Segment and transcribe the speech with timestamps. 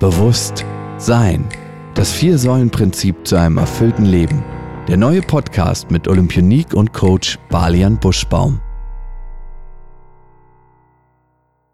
[0.00, 0.64] Bewusst
[0.96, 1.46] sein.
[1.94, 4.42] Das Vier-Säulen-Prinzip zu einem erfüllten Leben.
[4.88, 8.62] Der neue Podcast mit Olympionik und Coach Balian Buschbaum.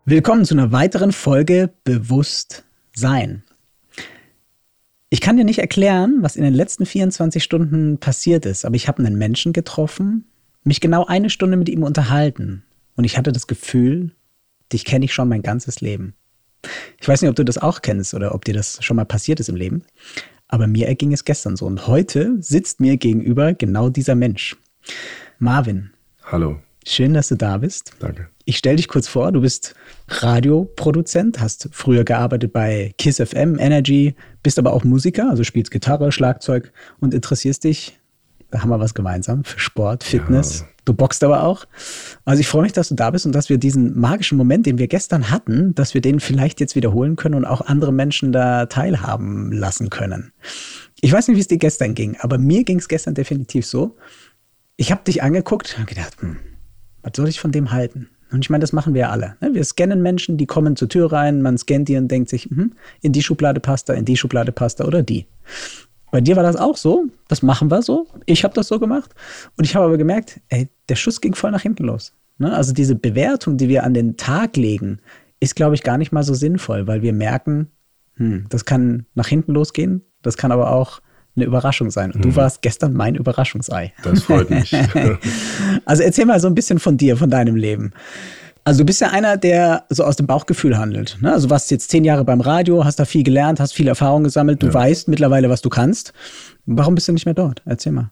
[0.07, 2.65] Willkommen zu einer weiteren Folge Bewusst
[2.97, 3.45] sein.
[5.09, 8.89] Ich kann dir nicht erklären, was in den letzten 24 Stunden passiert ist, aber ich
[8.89, 10.27] habe einen Menschen getroffen,
[10.65, 12.65] mich genau eine Stunde mit ihm unterhalten
[12.97, 14.17] und ich hatte das Gefühl,
[14.73, 16.15] dich kenne ich schon mein ganzes Leben.
[17.01, 19.41] Ich weiß nicht, ob du das auch kennst oder ob dir das schon mal passiert
[19.41, 19.85] ist im Leben,
[20.49, 21.67] aber mir erging es gestern so.
[21.67, 24.57] Und heute sitzt mir gegenüber genau dieser Mensch.
[25.39, 25.91] Marvin.
[26.25, 26.61] Hallo.
[26.87, 27.93] Schön, dass du da bist.
[27.99, 28.29] Danke.
[28.45, 29.75] Ich stelle dich kurz vor, du bist
[30.07, 36.13] Radioproduzent, hast früher gearbeitet bei Kiss FM, Energy, bist aber auch Musiker, also spielst Gitarre,
[36.13, 37.99] Schlagzeug und interessierst dich,
[38.53, 40.61] haben wir was gemeinsam, für Sport, Fitness.
[40.61, 40.67] Ja.
[40.85, 41.67] Du boxst aber auch.
[42.25, 44.79] Also ich freue mich, dass du da bist und dass wir diesen magischen Moment, den
[44.79, 48.67] wir gestern hatten, dass wir den vielleicht jetzt wiederholen können und auch andere Menschen da
[48.67, 50.33] teilhaben lassen können.
[51.01, 53.97] Ich weiß nicht, wie es dir gestern ging, aber mir ging es gestern definitiv so.
[54.77, 56.37] Ich habe dich angeguckt und gedacht, hm,
[57.03, 58.09] was soll ich von dem halten?
[58.31, 59.37] Und ich meine, das machen wir ja alle.
[59.41, 59.55] Ne?
[59.55, 62.75] Wir scannen Menschen, die kommen zur Tür rein, man scannt die und denkt sich, hm,
[63.01, 65.27] in die Schublade passt er, in die Schublade passt er oder die.
[66.17, 67.05] Bei dir war das auch so.
[67.29, 68.07] Das machen wir so.
[68.25, 69.15] Ich habe das so gemacht.
[69.59, 72.15] Und ich habe aber gemerkt, ey, der Schuss ging voll nach hinten los.
[72.39, 72.57] Ne?
[72.57, 75.01] Also diese Bewertung, die wir an den Tag legen,
[75.41, 77.69] ist, glaube ich, gar nicht mal so sinnvoll, weil wir merken,
[78.15, 81.03] hm, das kann nach hinten losgehen, das kann aber auch
[81.37, 82.13] eine Überraschung sein.
[82.13, 82.31] Und mhm.
[82.31, 83.93] du warst gestern mein Überraschungsei.
[84.03, 84.75] Das freut mich.
[85.85, 87.93] also erzähl mal so ein bisschen von dir, von deinem Leben.
[88.67, 91.19] Also du bist ja einer, der so aus dem Bauchgefühl handelt.
[91.21, 91.33] Ne?
[91.33, 94.25] Also du warst jetzt zehn Jahre beim Radio, hast da viel gelernt, hast viel Erfahrung
[94.25, 94.75] gesammelt, du ja.
[94.75, 96.13] weißt mittlerweile, was du kannst.
[96.67, 97.63] Warum bist du nicht mehr dort?
[97.65, 98.11] Erzähl mal.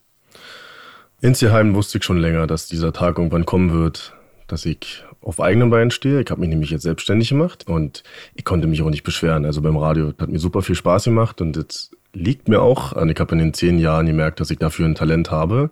[1.20, 4.12] Insgeheim wusste ich schon länger, dass dieser Tag irgendwann kommen wird,
[4.46, 6.20] dass ich auf eigenen Beinen stehe.
[6.20, 8.04] Ich habe mich nämlich jetzt selbstständig gemacht und
[8.36, 9.44] ich konnte mich auch nicht beschweren.
[9.44, 13.08] Also beim Radio hat mir super viel Spaß gemacht und jetzt liegt mir auch an.
[13.08, 15.70] Ich habe in den zehn Jahren gemerkt, dass ich dafür ein Talent habe.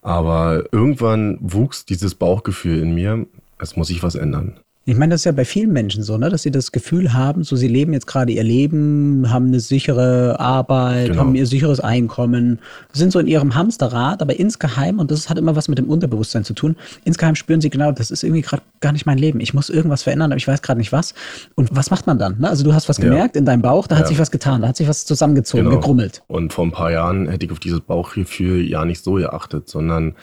[0.00, 3.26] Aber irgendwann wuchs dieses Bauchgefühl in mir
[3.58, 4.58] es muss sich was ändern.
[4.88, 6.30] Ich meine, das ist ja bei vielen Menschen so, ne?
[6.30, 10.38] dass sie das Gefühl haben, so sie leben jetzt gerade ihr Leben, haben eine sichere
[10.38, 11.22] Arbeit, genau.
[11.22, 12.60] haben ihr sicheres Einkommen,
[12.92, 16.44] sind so in ihrem Hamsterrad, aber insgeheim, und das hat immer was mit dem Unterbewusstsein
[16.44, 19.40] zu tun, insgeheim spüren sie genau, das ist irgendwie gerade gar nicht mein Leben.
[19.40, 21.14] Ich muss irgendwas verändern, aber ich weiß gerade nicht was.
[21.56, 22.38] Und was macht man dann?
[22.38, 22.48] Ne?
[22.48, 23.40] Also du hast was gemerkt ja.
[23.40, 24.08] in deinem Bauch, da hat ja.
[24.10, 25.80] sich was getan, da hat sich was zusammengezogen, genau.
[25.80, 26.22] gegrummelt.
[26.28, 30.14] Und vor ein paar Jahren hätte ich auf dieses Bauchgefühl ja nicht so geachtet, sondern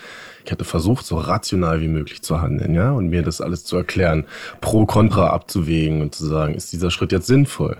[0.43, 3.77] ich hätte versucht, so rational wie möglich zu handeln, ja, und mir das alles zu
[3.77, 4.25] erklären,
[4.61, 7.77] pro kontra abzuwägen und zu sagen, ist dieser Schritt jetzt sinnvoll?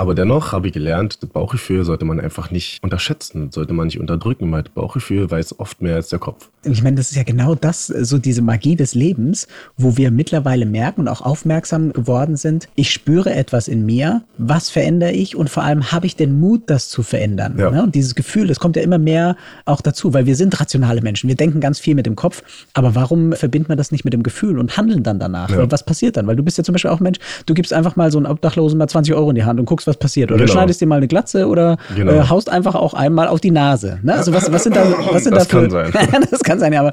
[0.00, 4.00] Aber dennoch habe ich gelernt, das Bauchgefühl sollte man einfach nicht unterschätzen, sollte man nicht
[4.00, 6.48] unterdrücken, weil das Bauchgefühl weiß oft mehr als der Kopf.
[6.64, 9.46] Ich meine, das ist ja genau das, so diese Magie des Lebens,
[9.76, 14.70] wo wir mittlerweile merken und auch aufmerksam geworden sind, ich spüre etwas in mir, was
[14.70, 17.56] verändere ich und vor allem habe ich den Mut, das zu verändern.
[17.58, 17.70] Ja.
[17.70, 17.82] Ne?
[17.82, 21.28] Und dieses Gefühl, das kommt ja immer mehr auch dazu, weil wir sind rationale Menschen,
[21.28, 24.22] wir denken ganz viel mit dem Kopf, aber warum verbinden wir das nicht mit dem
[24.22, 25.50] Gefühl und handeln dann danach?
[25.50, 25.70] Ja.
[25.70, 26.26] Was passiert dann?
[26.26, 28.26] Weil du bist ja zum Beispiel auch ein Mensch, du gibst einfach mal so einen
[28.26, 30.30] Obdachlosen mal 20 Euro in die Hand und guckst, was passiert.
[30.32, 30.52] Oder genau.
[30.52, 32.12] schneidest dir mal eine Glatze oder genau.
[32.12, 33.98] äh, haust einfach auch einmal auf die Nase.
[34.02, 34.14] Ne?
[34.14, 35.68] Also was, was sind da, was sind das da für.
[35.68, 36.26] Kann sein.
[36.30, 36.92] das kann sein, ja, aber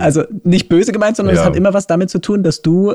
[0.00, 1.46] also nicht böse gemeint, sondern es ja.
[1.46, 2.94] hat immer was damit zu tun, dass du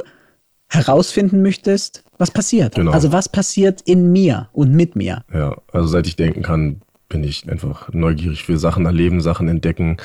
[0.70, 2.76] herausfinden möchtest, was passiert.
[2.76, 2.92] Genau.
[2.92, 5.24] Also was passiert in mir und mit mir.
[5.34, 9.98] Ja, also seit ich denken kann, bin ich einfach neugierig für Sachen erleben, Sachen entdecken.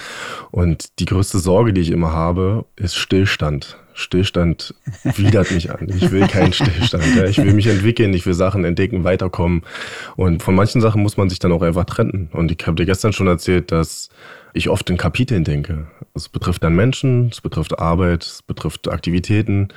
[0.51, 3.79] Und die größte Sorge, die ich immer habe, ist Stillstand.
[3.99, 4.75] Stillstand
[5.17, 5.89] widert mich an.
[5.89, 7.05] Ich will keinen Stillstand.
[7.17, 7.25] Ja.
[7.25, 9.63] Ich will mich entwickeln, ich will Sachen entdecken, weiterkommen.
[10.17, 12.29] Und von manchen Sachen muss man sich dann auch einfach trennen.
[12.33, 14.09] Und ich habe dir gestern schon erzählt, dass
[14.55, 15.89] ich oft in Kapiteln denke.
[16.15, 19.69] Es betrifft dann Menschen, es betrifft Arbeit, es betrifft Aktivitäten,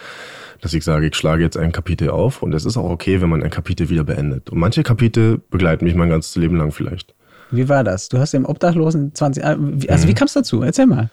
[0.62, 3.30] dass ich sage, ich schlage jetzt ein Kapitel auf und es ist auch okay, wenn
[3.30, 4.52] man ein Kapitel wieder beendet.
[4.52, 7.16] Und manche Kapitel begleiten mich mein ganzes Leben lang vielleicht.
[7.50, 8.08] Wie war das?
[8.08, 10.08] Du hast im Obdachlosen 20, also mhm.
[10.08, 10.62] wie kam es dazu?
[10.62, 11.10] Erzähl mal.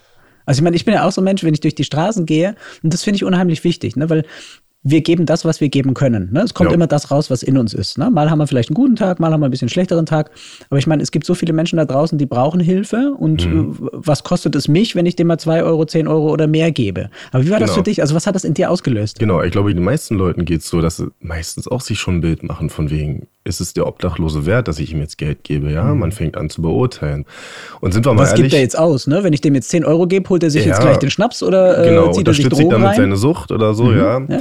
[0.49, 2.25] Also ich meine, ich bin ja auch so ein Mensch, wenn ich durch die Straßen
[2.25, 4.09] gehe, und das finde ich unheimlich wichtig, ne?
[4.09, 4.25] weil
[4.83, 6.31] wir geben das, was wir geben können.
[6.33, 6.41] Ne?
[6.41, 6.75] Es kommt ja.
[6.75, 7.99] immer das raus, was in uns ist.
[7.99, 8.11] Ne?
[8.11, 10.31] Mal haben wir vielleicht einen guten Tag, mal haben wir ein bisschen schlechteren Tag.
[10.71, 13.15] Aber ich meine, es gibt so viele Menschen da draußen, die brauchen Hilfe.
[13.19, 13.73] Und mhm.
[13.73, 16.73] Äh, was kostet es mich, wenn ich dem mal zwei Euro, zehn Euro oder mehr
[16.73, 17.11] gebe?
[17.31, 17.67] Aber wie war genau.
[17.67, 18.01] das für dich?
[18.01, 19.19] Also was hat das in dir ausgelöst?
[19.19, 22.17] Genau, ich glaube, den meisten Leuten geht es so, dass sie meistens auch sich schon
[22.17, 25.43] ein Bild machen von wegen, ist es der Obdachlose wert, dass ich ihm jetzt Geld
[25.43, 25.73] gebe?
[25.73, 26.01] Ja, mhm.
[26.01, 27.25] man fängt an zu beurteilen.
[27.81, 29.07] Und sind wir mal Was ehrlich, gibt er jetzt aus?
[29.07, 29.25] Ne?
[29.25, 31.43] Wenn ich dem jetzt 10 Euro gebe, holt er sich ja, jetzt gleich den Schnaps
[31.43, 32.97] oder äh, genau, zieht er sich Drogen damit rein?
[32.97, 33.99] seine Sucht oder so, mhm.
[33.99, 34.21] ja.
[34.29, 34.41] ja.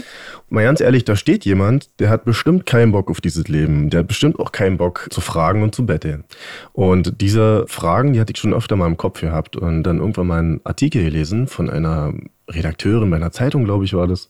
[0.50, 3.90] Mal ganz ehrlich, da steht jemand, der hat bestimmt keinen Bock auf dieses Leben.
[3.90, 6.24] Der hat bestimmt auch keinen Bock zu fragen und zu betteln.
[6.72, 10.28] Und diese Fragen, die hatte ich schon öfter mal im Kopf gehabt und dann irgendwann
[10.28, 12.14] mal einen Artikel gelesen von einer
[12.50, 14.30] Redakteurin bei einer Zeitung, glaube ich, war das.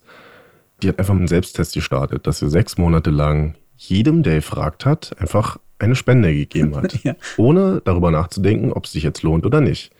[0.82, 5.16] Die hat einfach einen Selbsttest gestartet, dass sie sechs Monate lang jedem, der gefragt hat,
[5.18, 7.02] einfach eine Spende gegeben hat.
[7.04, 7.14] ja.
[7.36, 9.92] Ohne darüber nachzudenken, ob es sich jetzt lohnt oder nicht.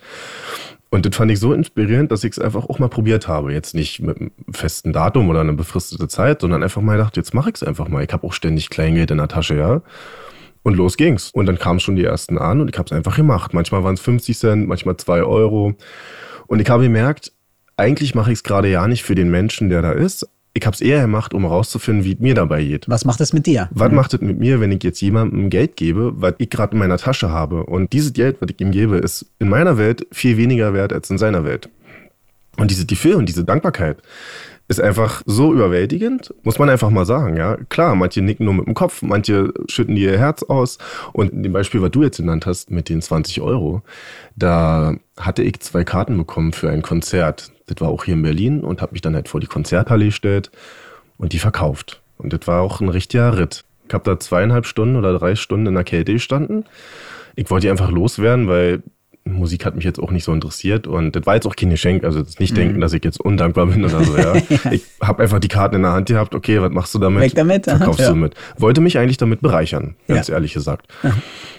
[0.90, 3.52] Und das fand ich so inspirierend, dass ich es einfach auch mal probiert habe.
[3.52, 7.34] Jetzt nicht mit einem festen Datum oder einer befristete Zeit, sondern einfach mal gedacht, jetzt
[7.34, 8.02] mache ich es einfach mal.
[8.02, 9.82] Ich habe auch ständig Kleingeld in der Tasche, ja.
[10.62, 11.30] Und los ging's.
[11.30, 13.54] Und dann kamen schon die ersten an und ich habe es einfach gemacht.
[13.54, 15.75] Manchmal waren es 50 Cent, manchmal 2 Euro.
[16.46, 17.32] Und ich habe gemerkt,
[17.76, 20.75] eigentlich mache ich es gerade ja nicht für den Menschen, der da ist, ich habe
[20.75, 22.89] es eher gemacht, um herauszufinden, wie es mir dabei geht.
[22.89, 23.69] Was macht es mit dir?
[23.73, 23.95] Was mhm.
[23.95, 26.99] macht es mit mir, wenn ich jetzt jemandem Geld gebe, was ich gerade in meiner
[26.99, 27.65] Tasche habe?
[27.65, 31.11] Und dieses Geld, was ich ihm gebe, ist in meiner Welt viel weniger wert als
[31.11, 31.69] in seiner Welt.
[32.56, 33.99] Und diese Gefühl und diese Dankbarkeit
[34.69, 37.56] ist einfach so überwältigend, muss man einfach mal sagen, ja.
[37.70, 40.76] Klar, manche nicken nur mit dem Kopf, manche schütten ihr Herz aus.
[41.15, 43.82] Und in dem Beispiel, was du jetzt genannt hast, mit den 20 Euro,
[44.37, 47.50] da hatte ich zwei Karten bekommen für ein Konzert.
[47.67, 50.50] Das war auch hier in Berlin und habe mich dann halt vor die Konzerthalle gestellt
[51.17, 52.03] und die verkauft.
[52.19, 53.64] Und das war auch ein richtiger Ritt.
[53.88, 56.67] Ich habe da zweieinhalb Stunden oder drei Stunden in der Kälte gestanden.
[57.37, 58.82] Ich wollte die einfach loswerden, weil
[59.32, 62.04] Musik hat mich jetzt auch nicht so interessiert und das war jetzt auch kein Geschenk,
[62.04, 62.56] also das nicht mhm.
[62.56, 64.34] denken, dass ich jetzt undankbar bin oder so, ja.
[64.70, 67.22] ich habe einfach die Karten in der Hand gehabt, okay, was machst du damit?
[67.22, 67.64] Weg damit.
[67.64, 68.10] Verkaufst ja.
[68.10, 68.34] du mit.
[68.56, 70.34] Wollte mich eigentlich damit bereichern, ganz ja.
[70.34, 70.86] ehrlich gesagt.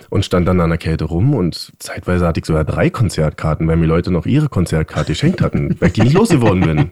[0.10, 3.78] Und stand dann an der Kälte rum und zeitweise hatte ich sogar drei Konzertkarten, weil
[3.78, 6.92] mir Leute noch ihre Konzertkarte geschenkt hatten, weil ich die nicht losgeworden bin.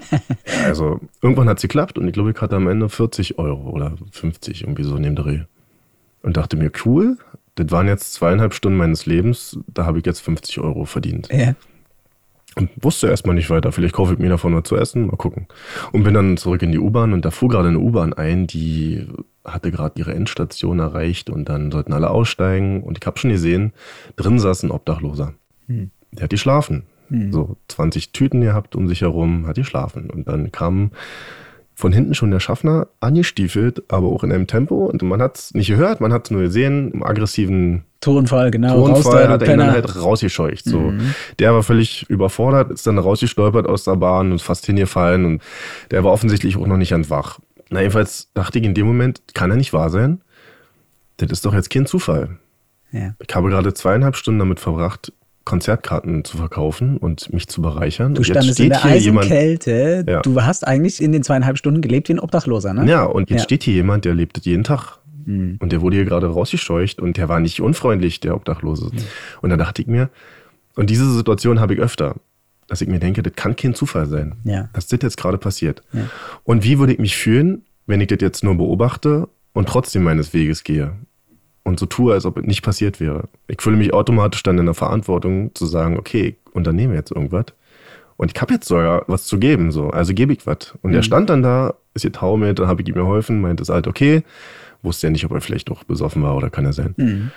[0.64, 3.94] also irgendwann hat es geklappt und ich glaube, ich hatte am Ende 40 Euro oder
[4.10, 5.40] 50, irgendwie so in dem Dreh.
[6.22, 7.16] Und dachte mir, cool,
[7.64, 11.28] das waren jetzt zweieinhalb Stunden meines Lebens, da habe ich jetzt 50 Euro verdient.
[11.32, 11.54] Ja.
[12.56, 13.70] Und wusste erstmal nicht weiter.
[13.70, 15.46] Vielleicht kaufe ich mir davon nur zu essen, mal gucken.
[15.92, 19.06] Und bin dann zurück in die U-Bahn und da fuhr gerade eine U-Bahn ein, die
[19.44, 22.82] hatte gerade ihre Endstation erreicht und dann sollten alle aussteigen.
[22.82, 23.72] Und ich habe schon gesehen,
[24.16, 25.34] drin saß ein Obdachloser.
[25.68, 25.90] Hm.
[26.12, 26.84] Der hat geschlafen.
[27.08, 27.32] Hm.
[27.32, 30.10] So 20 Tüten gehabt um sich herum, hat geschlafen.
[30.10, 30.90] Und dann kam
[31.80, 34.86] von hinten schon der Schaffner angestiefelt, aber auch in einem Tempo.
[34.86, 38.86] Und man hat es nicht gehört, man hat es nur gesehen, im aggressiven Tonfall, genau.
[38.86, 40.64] Tonfall hat er ihn dann halt rausgescheucht.
[40.64, 40.78] So.
[40.78, 41.14] Mhm.
[41.38, 45.24] Der war völlig überfordert, ist dann rausgestolpert aus der Bahn und fast hingefallen.
[45.24, 45.42] Und
[45.90, 47.40] der war offensichtlich auch noch nicht ans Wach.
[47.68, 50.20] Na, jedenfalls dachte ich in dem Moment, kann er nicht wahr sein?
[51.18, 52.38] Das ist doch jetzt kein Zufall.
[52.92, 53.14] Ja.
[53.26, 55.12] Ich habe gerade zweieinhalb Stunden damit verbracht,
[55.50, 58.14] Konzertkarten zu verkaufen und mich zu bereichern.
[58.14, 60.04] Du standest in der Eisenkälte.
[60.08, 60.22] Ja.
[60.22, 62.88] Du hast eigentlich in den zweieinhalb Stunden gelebt wie ein Obdachloser, ne?
[62.88, 63.44] Ja, und jetzt ja.
[63.46, 64.98] steht hier jemand, der lebt jeden Tag.
[65.26, 65.56] Mhm.
[65.58, 68.90] Und der wurde hier gerade rausgescheucht und der war nicht unfreundlich, der Obdachlose.
[68.92, 68.98] Mhm.
[69.42, 70.08] Und dann dachte ich mir,
[70.76, 72.14] und diese Situation habe ich öfter,
[72.68, 74.68] dass ich mir denke, das kann kein Zufall sein, ja.
[74.72, 75.82] dass das jetzt gerade passiert.
[76.44, 80.32] Und wie würde ich mich fühlen, wenn ich das jetzt nur beobachte und trotzdem meines
[80.32, 80.92] Weges gehe?
[81.62, 83.28] Und so tue, als ob es nicht passiert wäre.
[83.48, 87.46] Ich fühle mich automatisch dann in der Verantwortung zu sagen, okay, ich unternehme jetzt irgendwas.
[88.16, 89.88] Und ich habe jetzt sogar was zu geben, so.
[89.88, 90.74] Also gebe ich was.
[90.82, 90.96] Und mhm.
[90.96, 93.86] er stand dann da, ist hier taumelt, dann habe ich ihm geholfen, meinte es halt
[93.86, 94.22] okay.
[94.82, 96.94] Wusste ja nicht, ob er vielleicht auch besoffen war oder kann er sein.
[96.96, 97.30] Mhm.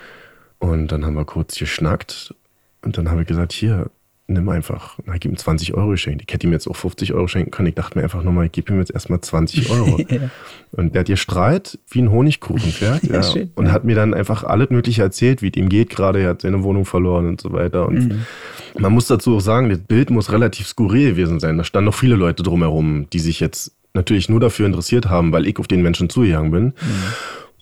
[0.58, 2.34] Und dann haben wir kurz geschnackt
[2.82, 3.90] und dann habe ich gesagt, hier,
[4.26, 4.98] nimm einfach.
[5.04, 6.24] Na, ich ihm 20 Euro geschenkt.
[6.26, 7.68] Ich hätte ihm jetzt auch 50 Euro schenken können.
[7.68, 9.98] Ich dachte mir einfach nochmal, ich gebe ihm jetzt erstmal 20 Euro.
[10.08, 10.30] ja.
[10.72, 13.02] Und der hat gestrahlt wie ein Honigkuchenpferd.
[13.04, 13.46] ja, ja.
[13.54, 16.20] und hat mir dann einfach alles Mögliche erzählt, wie es ihm geht gerade.
[16.20, 17.86] Er hat seine Wohnung verloren und so weiter.
[17.86, 18.22] Und mhm.
[18.78, 21.58] man muss dazu auch sagen, das Bild muss relativ skurril gewesen sein.
[21.58, 25.46] Da standen noch viele Leute drumherum, die sich jetzt natürlich nur dafür interessiert haben, weil
[25.46, 26.64] ich auf den Menschen zugegangen bin.
[26.64, 26.72] Mhm.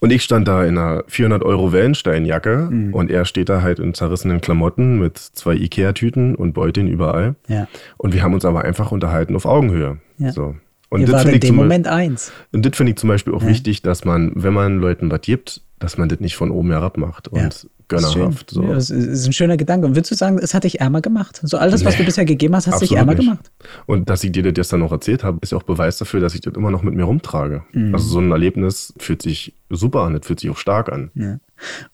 [0.03, 2.93] Und ich stand da in einer 400 Euro Wellensteinjacke mhm.
[2.93, 7.37] und er steht da halt in zerrissenen Klamotten mit zwei Ikea-Tüten und Beuteln überall.
[7.47, 7.69] Ja.
[7.99, 9.99] Und wir haben uns aber einfach unterhalten auf Augenhöhe.
[10.19, 10.33] Ja.
[10.33, 10.57] So.
[10.89, 12.33] Und das in dem Moment eins.
[12.51, 13.49] Und das finde ich zum Beispiel auch ja.
[13.49, 16.97] wichtig, dass man, wenn man Leuten was gibt, dass man das nicht von oben herab
[16.97, 17.29] macht.
[17.29, 18.51] Und gönnerhaft.
[18.51, 18.62] So.
[18.62, 19.87] Ja, das ist ein schöner Gedanke.
[19.87, 21.41] Und würdest du sagen, es hat dich ärmer gemacht?
[21.43, 23.25] So alles, nee, was du bisher gegeben hast, hat dich ärmer nicht.
[23.25, 23.51] gemacht?
[23.87, 26.35] Und dass ich dir das dann noch erzählt habe, ist ja auch Beweis dafür, dass
[26.35, 27.65] ich das immer noch mit mir rumtrage.
[27.73, 27.95] Mhm.
[27.95, 31.11] Also so ein Erlebnis fühlt sich super an, das fühlt sich auch stark an.
[31.15, 31.39] Ja.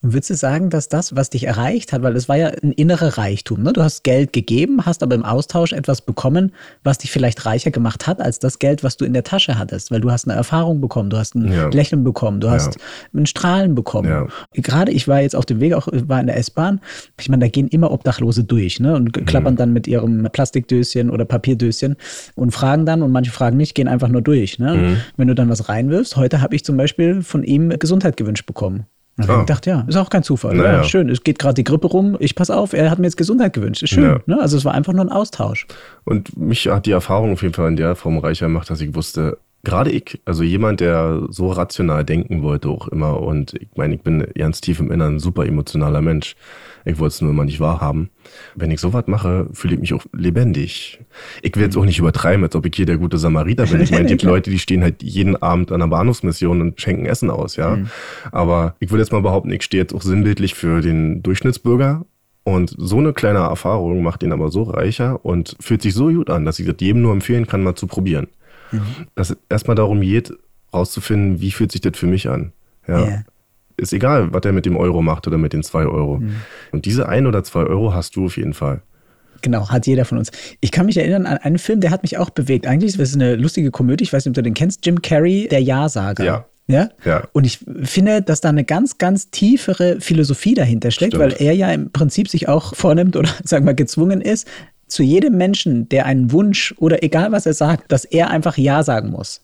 [0.02, 2.72] Und würdest du sagen, dass das, was dich erreicht hat, weil es war ja ein
[2.72, 3.72] innerer Reichtum, ne?
[3.72, 6.52] du hast Geld gegeben, hast aber im Austausch etwas bekommen,
[6.84, 9.90] was dich vielleicht reicher gemacht hat als das Geld, was du in der Tasche hattest,
[9.90, 11.68] weil du hast eine Erfahrung bekommen, du hast ein ja.
[11.68, 12.78] Lächeln bekommen, du hast
[13.14, 14.28] ein Strahlen bekommen.
[14.54, 16.80] Gerade ich war jetzt auf dem Weg, auch war in der S-Bahn,
[17.18, 18.94] ich meine, da gehen immer Obdachlose durch ne?
[18.94, 19.58] und klappern mhm.
[19.58, 21.96] dann mit ihrem Plastikdöschen oder Papierdöschen
[22.34, 24.58] und fragen dann und manche fragen nicht, gehen einfach nur durch.
[24.58, 24.74] Ne?
[24.74, 24.96] Mhm.
[25.16, 28.86] Wenn du dann was reinwirfst, heute habe ich zum Beispiel von ihm Gesundheit gewünscht bekommen.
[29.18, 29.40] Und ah.
[29.40, 30.54] ich dachte, ja, ist auch kein Zufall.
[30.54, 30.74] Naja.
[30.74, 32.16] Ja, schön, es geht gerade die Grippe rum.
[32.20, 33.82] Ich pass auf, er hat mir jetzt Gesundheit gewünscht.
[33.82, 34.04] Ist schön.
[34.04, 34.20] Ja.
[34.26, 34.40] Ne?
[34.40, 35.66] Also es war einfach nur ein Austausch.
[36.04, 38.94] Und mich hat die Erfahrung auf jeden Fall in der Form reicher gemacht, dass ich
[38.94, 43.94] wusste, gerade ich, also jemand, der so rational denken wollte auch immer und ich meine,
[43.94, 46.36] ich bin ganz tief im Inneren ein super emotionaler Mensch.
[46.84, 48.08] Ich wollte es nur immer nicht wahrhaben.
[48.54, 51.00] Wenn ich sowas mache, fühle ich mich auch lebendig.
[51.42, 53.80] Ich will jetzt auch nicht übertreiben, als ob ich hier der gute Samariter bin.
[53.80, 57.30] Ich meine, die Leute, die stehen halt jeden Abend an der Bahnhofsmission und schenken Essen
[57.30, 57.76] aus, ja.
[57.76, 57.88] Mhm.
[58.32, 62.06] Aber ich würde jetzt mal behaupten, ich stehe jetzt auch sinnbildlich für den Durchschnittsbürger
[62.48, 66.30] und so eine kleine Erfahrung macht ihn aber so reicher und fühlt sich so gut
[66.30, 68.28] an, dass ich das jedem nur empfehlen kann, mal zu probieren.
[68.72, 69.06] Mhm.
[69.14, 70.32] Dass es erstmal darum geht,
[70.72, 72.52] rauszufinden, wie fühlt sich das für mich an.
[72.86, 72.98] Ja.
[73.04, 73.24] Yeah.
[73.76, 76.18] Ist egal, was er mit dem Euro macht oder mit den zwei Euro.
[76.18, 76.36] Mhm.
[76.72, 78.82] Und diese ein oder zwei Euro hast du auf jeden Fall.
[79.42, 80.32] Genau, hat jeder von uns.
[80.60, 82.66] Ich kann mich erinnern an einen Film, der hat mich auch bewegt.
[82.66, 85.46] Eigentlich ist es eine lustige Komödie, ich weiß nicht, ob du den kennst, Jim Carrey,
[85.48, 86.24] der Ja-Sager.
[86.24, 86.44] Ja.
[86.66, 86.90] Ja?
[87.04, 87.26] ja.
[87.32, 91.32] Und ich finde, dass da eine ganz, ganz tiefere Philosophie dahinter steckt, Stimmt.
[91.32, 94.46] weil er ja im Prinzip sich auch vornimmt oder sagen wir gezwungen ist,
[94.88, 98.82] zu jedem Menschen, der einen Wunsch oder egal was er sagt, dass er einfach Ja
[98.82, 99.42] sagen muss.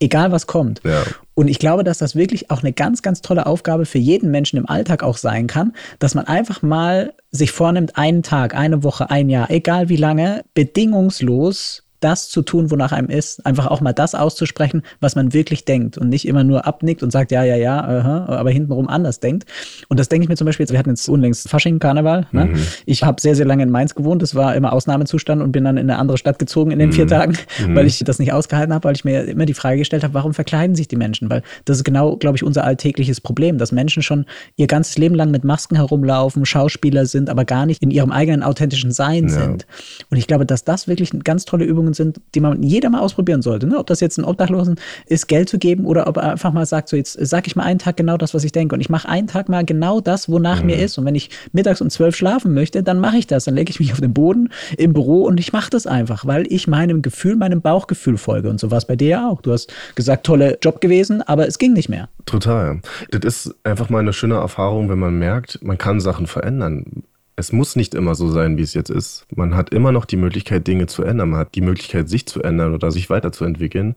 [0.00, 0.80] Egal was kommt.
[0.84, 1.02] Ja.
[1.34, 4.58] Und ich glaube, dass das wirklich auch eine ganz, ganz tolle Aufgabe für jeden Menschen
[4.58, 9.10] im Alltag auch sein kann, dass man einfach mal sich vornimmt, einen Tag, eine Woche,
[9.10, 13.92] ein Jahr, egal wie lange, bedingungslos das zu tun, wonach einem ist, einfach auch mal
[13.92, 17.56] das auszusprechen, was man wirklich denkt und nicht immer nur abnickt und sagt, ja, ja,
[17.56, 19.44] ja, aha, aber hintenrum anders denkt.
[19.88, 22.26] Und das denke ich mir zum Beispiel, wir hatten jetzt unlängst Fasching, Karneval.
[22.32, 22.46] Ne?
[22.46, 22.62] Mhm.
[22.84, 25.76] Ich habe sehr, sehr lange in Mainz gewohnt, das war immer Ausnahmezustand und bin dann
[25.76, 26.94] in eine andere Stadt gezogen in den mhm.
[26.94, 27.36] vier Tagen,
[27.66, 27.74] mhm.
[27.74, 30.34] weil ich das nicht ausgehalten habe, weil ich mir immer die Frage gestellt habe, warum
[30.34, 31.30] verkleiden sich die Menschen?
[31.30, 34.26] Weil das ist genau, glaube ich, unser alltägliches Problem, dass Menschen schon
[34.56, 38.42] ihr ganzes Leben lang mit Masken herumlaufen, Schauspieler sind, aber gar nicht in ihrem eigenen
[38.42, 39.30] authentischen Sein ja.
[39.30, 39.66] sind.
[40.10, 42.90] Und ich glaube, dass das wirklich eine ganz tolle Übung Übungen sind, die man jeder
[42.90, 43.66] mal ausprobieren sollte.
[43.66, 43.78] Ne?
[43.78, 44.76] Ob das jetzt ein Obdachlosen
[45.06, 47.62] ist, Geld zu geben oder ob er einfach mal sagt, so jetzt sage ich mal
[47.62, 48.74] einen Tag genau das, was ich denke.
[48.74, 50.66] Und ich mache einen Tag mal genau das, wonach mhm.
[50.66, 50.98] mir ist.
[50.98, 53.44] Und wenn ich mittags um zwölf schlafen möchte, dann mache ich das.
[53.44, 56.44] Dann lege ich mich auf den Boden im Büro und ich mache das einfach, weil
[56.48, 58.50] ich meinem Gefühl, meinem Bauchgefühl folge.
[58.50, 59.42] Und so war es bei dir ja auch.
[59.42, 62.08] Du hast gesagt, tolle Job gewesen, aber es ging nicht mehr.
[62.26, 62.80] Total.
[63.10, 67.04] Das ist einfach mal eine schöne Erfahrung, wenn man merkt, man kann Sachen verändern
[67.36, 69.26] es muss nicht immer so sein, wie es jetzt ist.
[69.34, 71.30] Man hat immer noch die Möglichkeit, Dinge zu ändern.
[71.30, 73.94] Man hat die Möglichkeit, sich zu ändern oder sich weiterzuentwickeln.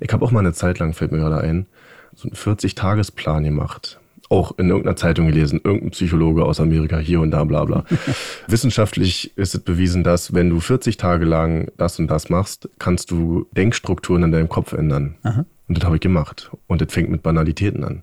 [0.00, 1.66] Ich habe auch mal eine Zeit lang, fällt mir gerade ein,
[2.14, 3.98] so einen 40-Tagesplan gemacht.
[4.30, 7.84] Auch in irgendeiner Zeitung gelesen, irgendein Psychologe aus Amerika, hier und da, bla bla.
[8.46, 13.10] Wissenschaftlich ist es bewiesen, dass wenn du 40 Tage lang das und das machst, kannst
[13.10, 15.16] du Denkstrukturen in deinem Kopf ändern.
[15.22, 15.46] Aha.
[15.68, 16.50] Und das habe ich gemacht.
[16.66, 18.02] Und das fängt mit Banalitäten an.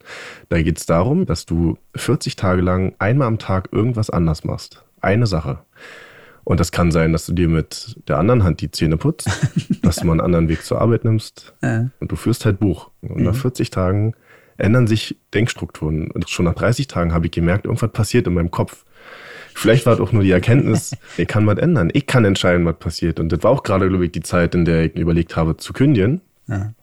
[0.49, 4.85] Da geht es darum, dass du 40 Tage lang einmal am Tag irgendwas anders machst.
[5.01, 5.59] Eine Sache.
[6.43, 9.27] Und das kann sein, dass du dir mit der anderen Hand die Zähne putzt,
[9.81, 11.55] dass du mal einen anderen Weg zur Arbeit nimmst.
[11.63, 11.89] Ja.
[11.99, 12.91] Und du führst halt Buch.
[13.01, 13.23] Und mhm.
[13.23, 14.13] nach 40 Tagen
[14.57, 16.11] ändern sich Denkstrukturen.
[16.11, 18.85] Und schon nach 30 Tagen habe ich gemerkt, irgendwas passiert in meinem Kopf.
[19.55, 21.89] Vielleicht war es auch nur die Erkenntnis, ich kann was ändern.
[21.93, 23.19] Ich kann entscheiden, was passiert.
[23.19, 25.73] Und das war auch gerade, glaube ich, die Zeit, in der ich überlegt habe, zu
[25.73, 26.21] kündigen.
[26.47, 26.73] Ja.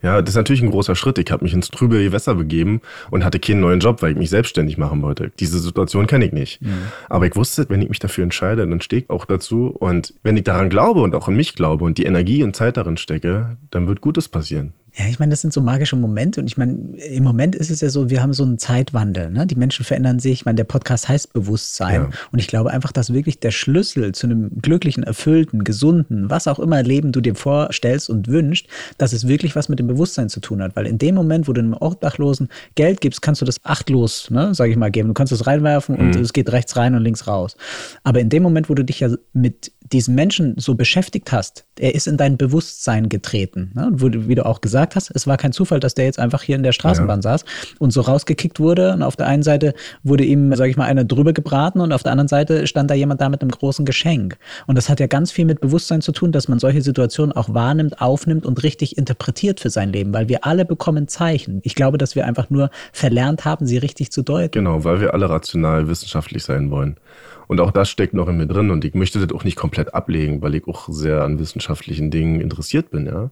[0.00, 1.18] Ja, das ist natürlich ein großer Schritt.
[1.18, 4.30] Ich habe mich ins trübe Gewässer begeben und hatte keinen neuen Job, weil ich mich
[4.30, 5.32] selbstständig machen wollte.
[5.40, 6.62] Diese Situation kenne ich nicht.
[6.62, 6.88] Mhm.
[7.08, 9.68] Aber ich wusste, wenn ich mich dafür entscheide, dann stehe ich auch dazu.
[9.68, 12.76] Und wenn ich daran glaube und auch an mich glaube und die Energie und Zeit
[12.76, 14.72] darin stecke, dann wird Gutes passieren.
[14.98, 16.40] Ja, ich meine, das sind so magische Momente.
[16.40, 19.30] Und ich meine, im Moment ist es ja so, wir haben so einen Zeitwandel.
[19.30, 19.46] Ne?
[19.46, 20.32] Die Menschen verändern sich.
[20.32, 22.02] Ich meine, der Podcast heißt Bewusstsein.
[22.02, 22.10] Ja.
[22.32, 26.58] Und ich glaube einfach, dass wirklich der Schlüssel zu einem glücklichen, erfüllten, gesunden, was auch
[26.58, 28.66] immer Leben du dir vorstellst und wünschst,
[28.98, 30.74] dass es wirklich was mit dem Bewusstsein zu tun hat.
[30.74, 34.52] Weil in dem Moment, wo du einem Obdachlosen Geld gibst, kannst du das achtlos, ne,
[34.52, 35.06] sage ich mal, geben.
[35.06, 36.22] Du kannst es reinwerfen und mhm.
[36.22, 37.56] es geht rechts rein und links raus.
[38.02, 41.94] Aber in dem Moment, wo du dich ja mit diesen Menschen so beschäftigt hast, er
[41.94, 43.72] ist in dein Bewusstsein getreten.
[43.74, 43.86] Ne?
[43.86, 46.56] Und wie du auch gesagt hast, es war kein Zufall, dass der jetzt einfach hier
[46.56, 47.22] in der Straßenbahn ja.
[47.22, 47.44] saß
[47.78, 48.92] und so rausgekickt wurde.
[48.92, 52.02] Und auf der einen Seite wurde ihm, sage ich mal, einer drüber gebraten und auf
[52.02, 54.38] der anderen Seite stand da jemand da mit einem großen Geschenk.
[54.66, 57.54] Und das hat ja ganz viel mit Bewusstsein zu tun, dass man solche Situationen auch
[57.54, 61.60] wahrnimmt, aufnimmt und richtig interpretiert für sein Leben, weil wir alle bekommen Zeichen.
[61.64, 64.52] Ich glaube, dass wir einfach nur verlernt haben, sie richtig zu deuten.
[64.52, 66.96] Genau, weil wir alle rational wissenschaftlich sein wollen.
[67.48, 69.94] Und auch das steckt noch in mir drin und ich möchte das auch nicht komplett
[69.94, 73.30] ablegen, weil ich auch sehr an wissenschaftlichen Dingen interessiert bin, ja.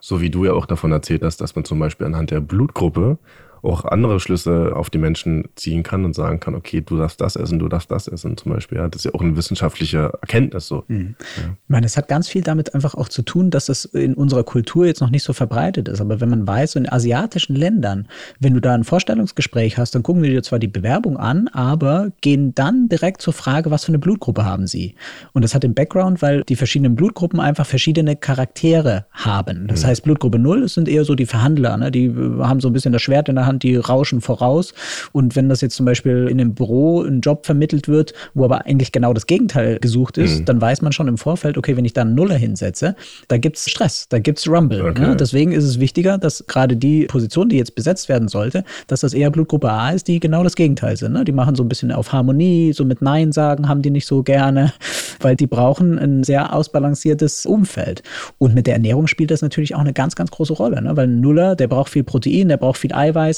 [0.00, 3.18] So wie du ja auch davon erzählt hast, dass man zum Beispiel anhand der Blutgruppe
[3.62, 7.36] auch andere Schlüsse auf die Menschen ziehen kann und sagen kann, okay, du darfst das
[7.36, 8.78] essen, du darfst das essen zum Beispiel.
[8.78, 10.84] Ja, das ist ja auch eine wissenschaftliche Erkenntnis so.
[10.88, 11.14] Mhm.
[11.36, 11.42] Ja.
[11.42, 14.44] Ich meine, es hat ganz viel damit einfach auch zu tun, dass es in unserer
[14.44, 16.00] Kultur jetzt noch nicht so verbreitet ist.
[16.00, 18.08] Aber wenn man weiß, so in asiatischen Ländern,
[18.40, 22.10] wenn du da ein Vorstellungsgespräch hast, dann gucken die dir zwar die Bewerbung an, aber
[22.20, 24.94] gehen dann direkt zur Frage, was für eine Blutgruppe haben sie.
[25.32, 29.66] Und das hat den Background, weil die verschiedenen Blutgruppen einfach verschiedene Charaktere haben.
[29.66, 29.88] Das mhm.
[29.88, 31.90] heißt, Blutgruppe 0 sind eher so die Verhandler, ne?
[31.90, 34.74] die haben so ein bisschen das Schwert in der Hand die rauschen voraus.
[35.12, 38.66] Und wenn das jetzt zum Beispiel in einem Büro ein Job vermittelt wird, wo aber
[38.66, 40.44] eigentlich genau das Gegenteil gesucht ist, mhm.
[40.44, 42.94] dann weiß man schon im Vorfeld, okay, wenn ich da einen Nuller hinsetze,
[43.28, 44.82] da gibt es Stress, da gibt es Rumble.
[44.82, 45.00] Okay.
[45.00, 45.16] Ne?
[45.16, 49.14] Deswegen ist es wichtiger, dass gerade die Position, die jetzt besetzt werden sollte, dass das
[49.14, 51.12] eher Blutgruppe A ist, die genau das Gegenteil sind.
[51.12, 51.24] Ne?
[51.24, 54.22] Die machen so ein bisschen auf Harmonie, so mit Nein sagen haben die nicht so
[54.22, 54.72] gerne,
[55.20, 58.02] weil die brauchen ein sehr ausbalanciertes Umfeld.
[58.38, 60.96] Und mit der Ernährung spielt das natürlich auch eine ganz, ganz große Rolle, ne?
[60.96, 63.37] weil ein Nuller, der braucht viel Protein, der braucht viel Eiweiß.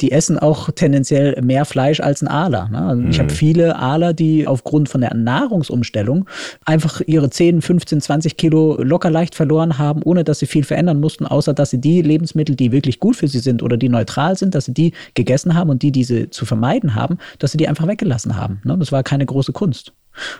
[0.00, 2.68] Die essen auch tendenziell mehr Fleisch als ein Aler.
[2.70, 2.78] Ne?
[2.78, 3.10] Also mhm.
[3.10, 6.28] Ich habe viele Aler, die aufgrund von der Nahrungsumstellung
[6.64, 11.00] einfach ihre 10, 15, 20 Kilo locker leicht verloren haben, ohne dass sie viel verändern
[11.00, 14.36] mussten, außer dass sie die Lebensmittel, die wirklich gut für sie sind oder die neutral
[14.36, 17.68] sind, dass sie die gegessen haben und die, diese zu vermeiden haben, dass sie die
[17.68, 18.60] einfach weggelassen haben.
[18.64, 18.76] Ne?
[18.78, 19.92] Das war keine große Kunst.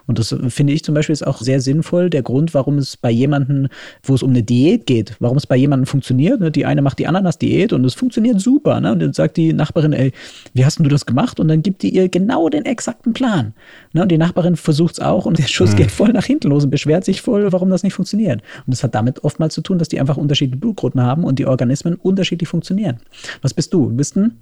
[0.07, 3.11] Und das finde ich zum Beispiel ist auch sehr sinnvoll, der Grund, warum es bei
[3.11, 3.69] jemandem,
[4.03, 6.41] wo es um eine Diät geht, warum es bei jemandem funktioniert.
[6.41, 6.51] Ne?
[6.51, 8.81] Die eine macht die Ananas-Diät und es funktioniert super.
[8.81, 8.93] Ne?
[8.93, 10.13] Und dann sagt die Nachbarin, ey,
[10.55, 11.41] wie hast du das gemacht?
[11.41, 13.55] Und dann gibt die ihr genau den exakten Plan.
[13.93, 14.03] Ne?
[14.03, 15.77] Und die Nachbarin versucht es auch und der Schuss mhm.
[15.77, 18.43] geht voll nach hinten los und beschwert sich voll, warum das nicht funktioniert.
[18.67, 21.47] Und das hat damit oftmals zu tun, dass die einfach unterschiedliche Blutgruppen haben und die
[21.47, 22.99] Organismen unterschiedlich funktionieren.
[23.41, 23.89] Was bist du?
[23.89, 24.39] Bist ein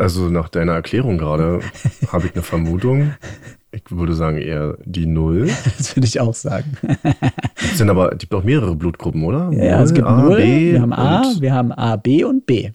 [0.00, 1.60] also nach deiner Erklärung gerade
[2.08, 3.12] habe ich eine Vermutung.
[3.72, 5.48] Ich würde sagen eher die Null.
[5.78, 6.76] Das würde ich auch sagen.
[7.56, 9.50] Es sind aber, gibt auch mehrere Blutgruppen, oder?
[9.52, 12.46] Ja, ja es gibt A, Null, B wir haben A, wir haben A, B und
[12.46, 12.70] B.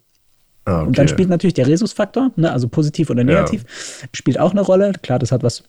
[0.66, 0.88] Ah, okay.
[0.88, 4.08] Und dann spielt natürlich der Rhesusfaktor, ne, also positiv oder negativ, ja.
[4.14, 4.94] spielt auch eine Rolle.
[5.02, 5.64] Klar, das hat was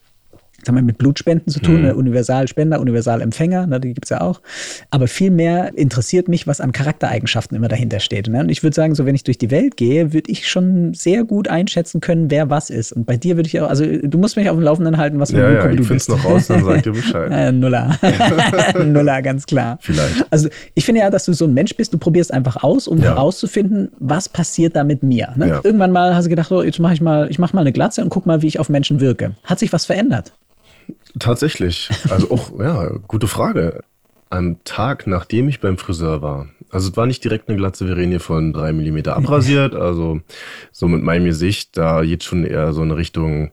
[0.69, 1.83] haben wir mit Blutspenden zu tun, mhm.
[1.83, 1.97] ne?
[1.97, 3.81] Universalspender, Universalempfänger, ne?
[3.81, 4.41] die gibt es ja auch.
[4.91, 8.29] Aber vielmehr interessiert mich, was an Charaktereigenschaften immer dahinter steht.
[8.29, 8.41] Ne?
[8.41, 11.25] Und ich würde sagen, so wenn ich durch die Welt gehe, würde ich schon sehr
[11.25, 12.93] gut einschätzen können, wer was ist.
[12.93, 15.31] Und bei dir würde ich auch, also du musst mich auf dem Laufenden halten, was
[15.31, 17.31] ja, ja, ich finde es noch raus, dann sag dir Bescheid.
[17.31, 17.99] äh, Nuller.
[18.85, 19.79] Nuller, ganz klar.
[19.81, 20.27] Vielleicht.
[20.31, 22.99] Also ich finde ja, dass du so ein Mensch bist, du probierst einfach aus, um
[22.99, 23.05] ja.
[23.05, 25.33] herauszufinden, was passiert da mit mir.
[25.37, 25.49] Ne?
[25.49, 25.61] Ja.
[25.63, 28.03] Irgendwann mal hast du gedacht, so, jetzt mache ich mal, ich mache mal eine Glatze
[28.03, 29.33] und guck mal, wie ich auf Menschen wirke.
[29.45, 30.33] Hat sich was verändert?
[31.19, 31.91] Tatsächlich.
[32.11, 33.81] Also auch, ja, gute Frage.
[34.29, 38.19] Am Tag, nachdem ich beim Friseur war, also es war nicht direkt eine Glatze Verenie
[38.19, 40.21] von drei Millimeter abrasiert, also
[40.73, 43.53] so mit meinem Gesicht, da jetzt schon eher so eine Richtung,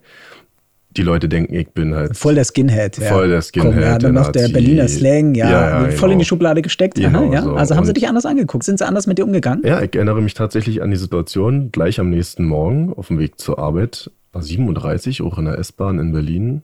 [0.97, 2.17] die Leute denken, ich bin halt.
[2.17, 3.09] Voll der Skinhead, ja.
[3.09, 3.73] Voll der Skinhead.
[3.73, 6.11] Komm, ja, dann noch der Berliner Slang, ja, ja, ja voll genau.
[6.13, 6.95] in die Schublade gesteckt.
[6.95, 7.41] Genau, Aha, ja.
[7.43, 7.55] So.
[7.55, 8.63] Also haben sie dich anders angeguckt?
[8.63, 9.63] Sind sie anders mit dir umgegangen?
[9.65, 13.39] Ja, ich erinnere mich tatsächlich an die Situation, gleich am nächsten Morgen auf dem Weg
[13.39, 16.63] zur Arbeit, war 37, auch in der S-Bahn in Berlin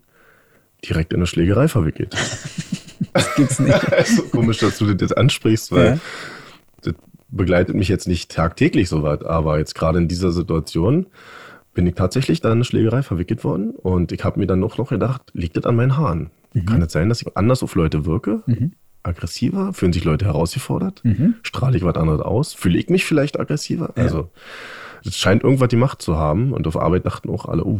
[0.87, 2.15] direkt in eine Schlägerei verwickelt.
[3.13, 3.79] das gibt's nicht.
[4.05, 5.99] so komisch, dass du das ansprichst, weil ja.
[6.81, 6.93] das
[7.29, 11.07] begleitet mich jetzt nicht tagtäglich so weit, aber jetzt gerade in dieser Situation
[11.73, 14.77] bin ich tatsächlich da in eine Schlägerei verwickelt worden und ich habe mir dann noch,
[14.77, 16.31] noch gedacht, liegt das an meinen Haaren?
[16.53, 16.65] Mhm.
[16.65, 18.41] Kann es sein, dass ich anders auf Leute wirke?
[18.47, 18.73] Mhm.
[19.03, 19.73] Aggressiver?
[19.73, 21.01] Fühlen sich Leute herausgefordert?
[21.03, 21.35] Mhm.
[21.43, 22.53] Strahle ich was anderes aus?
[22.53, 23.93] Fühle ich mich vielleicht aggressiver?
[23.95, 24.03] Ja.
[24.03, 24.29] Also,
[25.05, 27.79] es scheint irgendwas die Macht zu haben und auf Arbeit dachten auch alle, oh,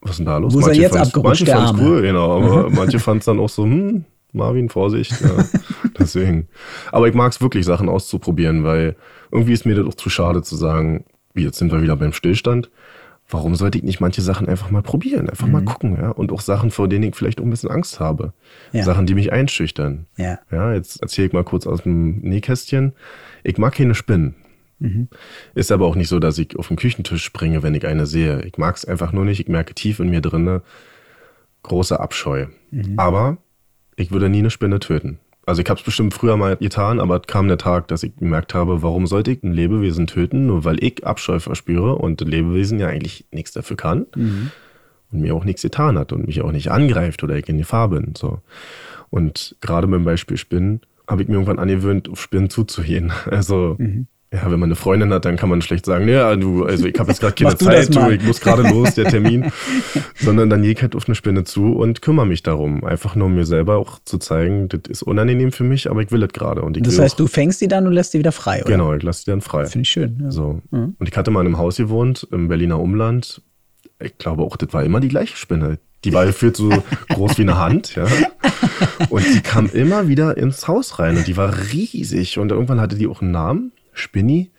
[0.00, 0.54] was ist denn da los?
[0.54, 3.38] Wo ist er jetzt abgerutscht, Manche fanden es cool, genau, aber manche fanden es dann
[3.38, 5.12] auch so, hm, Marvin, Vorsicht.
[5.20, 5.44] Ja,
[5.98, 6.48] deswegen.
[6.92, 8.96] Aber ich mag es wirklich, Sachen auszuprobieren, weil
[9.30, 12.12] irgendwie ist mir das auch zu schade zu sagen, wie jetzt sind wir wieder beim
[12.12, 12.70] Stillstand.
[13.32, 15.52] Warum sollte ich nicht manche Sachen einfach mal probieren, einfach mhm.
[15.52, 16.10] mal gucken, ja?
[16.10, 18.32] Und auch Sachen, vor denen ich vielleicht auch ein bisschen Angst habe.
[18.72, 18.82] Ja.
[18.82, 20.06] Sachen, die mich einschüchtern.
[20.16, 20.40] Ja.
[20.50, 22.92] Ja, jetzt erzähle ich mal kurz aus dem Nähkästchen.
[23.44, 24.34] Ich mag keine Spinnen.
[24.80, 25.08] Mhm.
[25.54, 28.42] Ist aber auch nicht so, dass ich auf den Küchentisch springe, wenn ich eine sehe.
[28.42, 29.40] Ich mag es einfach nur nicht.
[29.40, 30.62] Ich merke tief in mir drinne
[31.62, 32.46] große Abscheu.
[32.70, 32.94] Mhm.
[32.98, 33.38] Aber
[33.96, 35.18] ich würde nie eine Spinne töten.
[35.46, 38.14] Also ich habe es bestimmt früher mal getan, aber es kam der Tag, dass ich
[38.16, 42.28] gemerkt habe, warum sollte ich ein Lebewesen töten, nur weil ich Abscheu verspüre und ein
[42.28, 44.50] Lebewesen ja eigentlich nichts dafür kann mhm.
[45.10, 47.88] und mir auch nichts getan hat und mich auch nicht angreift oder ich in Gefahr
[47.88, 48.14] bin.
[48.16, 48.40] So.
[49.08, 53.12] Und gerade beim Beispiel Spinnen habe ich mir irgendwann angewöhnt, auf Spinnen zuzugehen.
[53.26, 54.06] Also mhm.
[54.32, 56.96] Ja, wenn man eine Freundin hat, dann kann man schlecht sagen, ja, du, also ich
[57.00, 59.50] habe jetzt gerade keine Zeit, du, ich muss gerade los, der Termin.
[60.14, 62.84] Sondern dann gehe ich halt auf eine Spinne zu und kümmere mich darum.
[62.84, 66.12] Einfach nur um mir selber auch zu zeigen, das ist unangenehm für mich, aber ich
[66.12, 66.62] will es gerade.
[66.80, 68.70] Das heißt, du fängst die dann und lässt die wieder frei, oder?
[68.70, 69.66] Genau, ich lasse die dann frei.
[69.66, 70.20] Finde ich schön.
[70.22, 70.30] Ja.
[70.30, 70.62] So.
[70.70, 70.94] Mhm.
[70.96, 73.42] Und ich hatte mal in einem Haus gewohnt, im Berliner Umland.
[73.98, 75.80] Ich glaube auch, das war immer die gleiche Spinne.
[76.04, 76.70] Die war gefühlt so
[77.08, 78.06] groß wie eine Hand, ja.
[79.08, 82.38] Und die kam immer wieder ins Haus rein und die war riesig.
[82.38, 83.72] Und irgendwann hatte die auch einen Namen.
[83.92, 84.50] Spinni.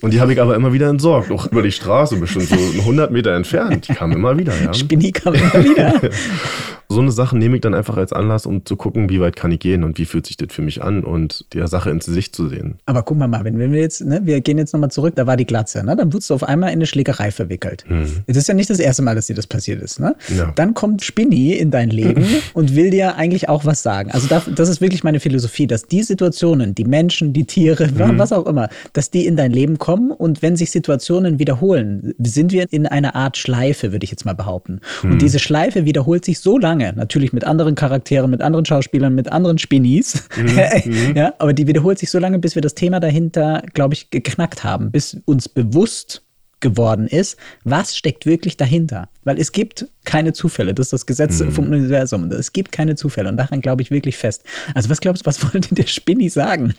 [0.00, 3.10] Und die habe ich aber immer wieder entsorgt, auch über die Straße, bestimmt so 100
[3.12, 3.88] Meter entfernt.
[3.88, 4.74] Die kam immer wieder, ja.
[4.74, 6.00] Spinni kam immer wieder.
[6.92, 9.50] so eine Sache nehme ich dann einfach als Anlass, um zu gucken, wie weit kann
[9.50, 12.36] ich gehen und wie fühlt sich das für mich an und der Sache ins Gesicht
[12.36, 12.78] zu sehen.
[12.86, 15.36] Aber guck mal, Marvin, wenn wir jetzt, ne, wir gehen jetzt nochmal zurück, da war
[15.36, 15.96] die Glatze, ne?
[15.96, 17.84] Dann wurdest du auf einmal in eine Schlägerei verwickelt.
[17.88, 18.24] Mhm.
[18.26, 20.14] Das ist ja nicht das erste Mal, dass dir das passiert ist, ne?
[20.36, 20.52] Ja.
[20.54, 24.10] Dann kommt Spinny in dein Leben und will dir eigentlich auch was sagen.
[24.10, 28.18] Also das ist wirklich meine Philosophie, dass die Situationen, die Menschen, die Tiere, mhm.
[28.18, 32.52] was auch immer, dass die in dein Leben kommen und wenn sich Situationen wiederholen, sind
[32.52, 34.80] wir in einer Art Schleife, würde ich jetzt mal behaupten.
[35.02, 35.12] Mhm.
[35.12, 36.96] Und diese Schleife wiederholt sich so lange, lange.
[36.96, 40.28] Natürlich mit anderen Charakteren, mit anderen Schauspielern, mit anderen Spinis.
[40.36, 40.58] Mhm.
[40.84, 41.16] mhm.
[41.16, 44.64] ja, aber die wiederholt sich so lange, bis wir das Thema dahinter, glaube ich, geknackt
[44.64, 46.22] haben, bis uns bewusst
[46.60, 49.08] geworden ist, was steckt wirklich dahinter.
[49.24, 50.74] Weil es gibt keine Zufälle.
[50.74, 51.50] Das ist das Gesetz mhm.
[51.50, 52.30] vom Universum.
[52.30, 53.28] Es gibt keine Zufälle.
[53.28, 54.44] Und daran glaube ich wirklich fest.
[54.74, 56.74] Also was glaubst du, was wollte der Spinni sagen?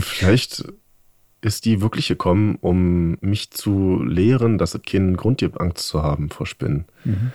[0.00, 0.64] Vielleicht
[1.40, 6.02] ist die wirklich gekommen, um mich zu lehren, dass es keinen Grund gibt, Angst zu
[6.02, 6.86] haben vor Spinnen.
[7.04, 7.32] Mhm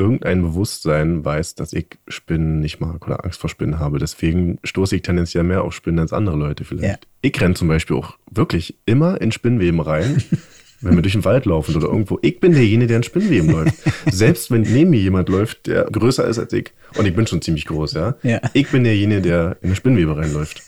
[0.00, 3.98] irgendein Bewusstsein weiß, dass ich Spinnen nicht mag oder Angst vor Spinnen habe.
[3.98, 7.04] Deswegen stoße ich tendenziell mehr auf Spinnen als andere Leute vielleicht.
[7.04, 7.10] Ja.
[7.20, 10.22] Ich renne zum Beispiel auch wirklich immer in Spinnweben rein,
[10.80, 12.18] wenn wir durch den Wald laufen oder irgendwo.
[12.22, 13.74] Ich bin derjenige, der in Spinnweben läuft.
[14.10, 17.42] Selbst wenn neben mir jemand läuft, der größer ist als ich, und ich bin schon
[17.42, 18.16] ziemlich groß, ja.
[18.22, 18.40] ja.
[18.52, 20.62] Ich bin derjenige, der in eine Spinnwebe reinläuft.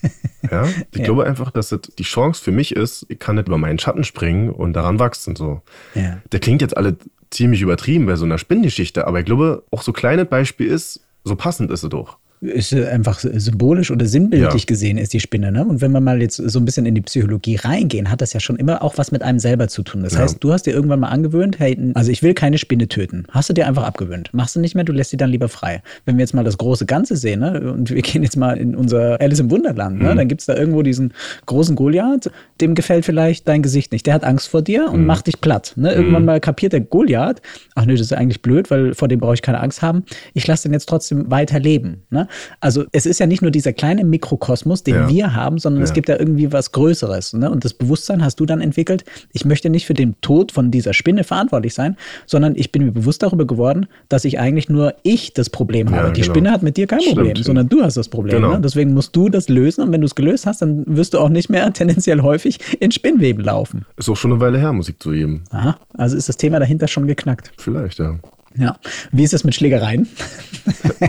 [0.51, 0.66] Ja.
[0.92, 1.05] Ich ja.
[1.05, 4.05] glaube einfach, dass das die Chance für mich ist, ich kann nicht über meinen Schatten
[4.05, 5.37] springen und daran wachsen.
[5.37, 5.62] So.
[5.94, 6.20] Ja.
[6.31, 6.96] Der klingt jetzt alle
[7.31, 11.37] ziemlich übertrieben bei so einer Spinnengeschichte, aber ich glaube, auch so kleines Beispiel ist, so
[11.37, 14.66] passend ist es doch ist einfach symbolisch oder sinnbildlich ja.
[14.66, 15.52] gesehen ist die Spinne.
[15.52, 15.64] Ne?
[15.64, 18.40] Und wenn wir mal jetzt so ein bisschen in die Psychologie reingehen, hat das ja
[18.40, 20.02] schon immer auch was mit einem selber zu tun.
[20.02, 20.20] Das ja.
[20.20, 23.26] heißt, du hast dir irgendwann mal angewöhnt, hey, also ich will keine Spinne töten.
[23.31, 24.31] Hast du dir einfach abgewöhnt.
[24.33, 25.83] Machst du nicht mehr, du lässt sie dann lieber frei.
[26.05, 27.72] Wenn wir jetzt mal das große Ganze sehen, ne?
[27.72, 30.12] und wir gehen jetzt mal in unser Alice im Wunderland, ne?
[30.12, 30.16] mhm.
[30.16, 31.14] dann gibt es da irgendwo diesen
[31.46, 32.28] großen Goliath,
[32.61, 34.07] dem gefällt vielleicht dein Gesicht nicht.
[34.07, 35.07] Der hat Angst vor dir und mhm.
[35.07, 35.74] macht dich platt.
[35.76, 35.92] Ne?
[35.92, 36.26] Irgendwann mhm.
[36.26, 37.40] mal kapiert der Goliath,
[37.76, 40.05] ach nö, das ist eigentlich blöd, weil vor dem brauche ich keine Angst haben.
[40.35, 42.02] Ich lasse den jetzt trotzdem weiter leben.
[42.11, 42.26] Ne?
[42.61, 45.09] Also es ist ja nicht nur dieser kleine Mikrokosmos, den ja.
[45.09, 45.85] wir haben, sondern ja.
[45.85, 47.35] es gibt ja irgendwie was Größeres.
[47.35, 47.51] Ne?
[47.51, 50.92] Und das Bewusstsein hast du dann entwickelt, ich möchte nicht für den Tod von dieser
[50.92, 55.33] Spinne verantwortlich sein, sondern ich bin mir bewusst darüber geworden, dass ich eigentlich nur ich
[55.33, 56.09] das Problem habe.
[56.09, 56.33] Ja, Die genau.
[56.33, 58.37] Spinne hat mit dir kein Stimmt, Problem, sondern du hast das Problem.
[58.37, 58.55] Genau.
[58.55, 58.61] Ne?
[58.61, 61.29] Deswegen musst du das lösen und wenn du es gelöst hast, dann wirst du auch
[61.29, 63.85] nicht mehr tendenziell häufig in Spinnweben laufen.
[63.97, 65.45] Ist auch schon eine Weile her, Musik zu geben.
[65.51, 67.53] Aha, also ist das Thema dahinter schon geknackt.
[67.59, 68.18] Vielleicht, ja.
[68.57, 68.77] Ja.
[69.12, 70.09] Wie ist es mit Schlägereien?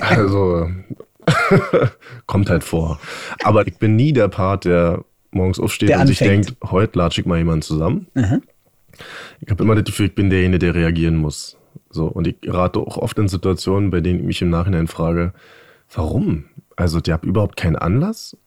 [0.02, 0.70] Also,
[2.26, 3.00] kommt halt vor.
[3.44, 6.18] Aber ich bin nie der Part, der morgens aufsteht der und anfängt.
[6.18, 8.08] sich denkt, heute latsche ich mal jemanden zusammen.
[8.14, 8.42] Mhm.
[9.40, 11.58] Ich habe immer das Gefühl, ich bin derjenige, der reagieren muss.
[11.90, 15.34] So, und ich rate auch oft in Situationen, bei denen ich mich im Nachhinein frage,
[15.94, 16.46] warum?
[16.76, 18.38] Also, die haben überhaupt keinen Anlass.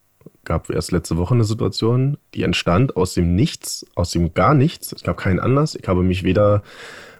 [0.44, 4.92] Gab erst letzte Woche eine Situation, die entstand aus dem Nichts, aus dem gar nichts.
[4.92, 5.74] Es gab keinen Anlass.
[5.74, 6.62] Ich habe mich weder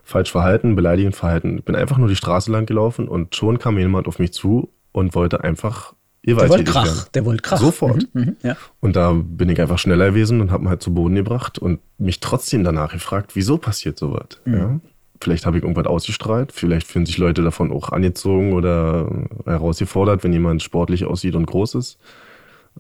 [0.05, 1.59] falsch verhalten, beleidigend verhalten.
[1.59, 4.71] Ich bin einfach nur die Straße lang gelaufen und schon kam jemand auf mich zu
[4.97, 7.09] und wollte einfach ihr Der wollte Krach.
[7.09, 7.59] Der wollte Krach.
[7.59, 8.09] Sofort.
[8.15, 8.57] Mhm, mhm, ja.
[8.81, 11.81] Und da bin ich einfach schneller gewesen und habe ihn halt zu Boden gebracht und
[11.99, 14.41] mich trotzdem danach gefragt, wieso passiert sowas?
[14.47, 14.55] Mhm.
[14.55, 14.81] Ja?
[15.21, 19.11] Vielleicht habe ich irgendwas ausgestrahlt, vielleicht fühlen sich Leute davon auch angezogen oder
[19.45, 21.99] herausgefordert, wenn jemand sportlich aussieht und groß ist.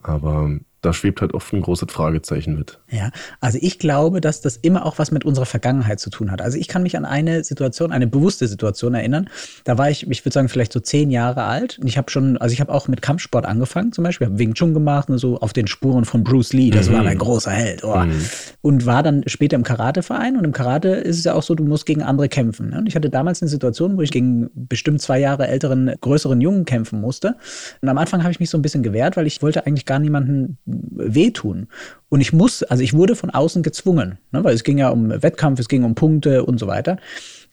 [0.02, 0.50] Aber
[0.82, 2.78] da schwebt halt oft ein großes Fragezeichen mit.
[2.90, 3.10] Ja,
[3.40, 6.40] also ich glaube, dass das immer auch was mit unserer Vergangenheit zu tun hat.
[6.40, 9.28] Also ich kann mich an eine Situation, eine bewusste Situation erinnern.
[9.64, 11.78] Da war ich, ich würde sagen, vielleicht so zehn Jahre alt.
[11.80, 14.26] Und ich habe schon, also ich habe auch mit Kampfsport angefangen zum Beispiel.
[14.26, 16.70] Ich habe Wing Chun gemacht, und so auf den Spuren von Bruce Lee.
[16.70, 16.94] Das mhm.
[16.94, 17.82] war mein großer Held.
[17.82, 17.96] Oh.
[17.96, 18.24] Mhm.
[18.60, 20.36] Und war dann später im Karateverein.
[20.36, 22.70] Und im Karate ist es ja auch so, du musst gegen andere kämpfen.
[22.70, 22.78] Ne?
[22.78, 26.64] Und ich hatte damals eine Situation, wo ich gegen bestimmt zwei Jahre älteren, größeren Jungen
[26.64, 27.36] kämpfen musste.
[27.80, 29.98] Und am Anfang habe ich mich so ein bisschen gewehrt, weil ich wollte eigentlich gar
[29.98, 31.68] niemanden wehtun.
[32.08, 35.10] Und ich muss, also ich wurde von außen gezwungen, ne, weil es ging ja um
[35.22, 36.98] Wettkampf, es ging um Punkte und so weiter.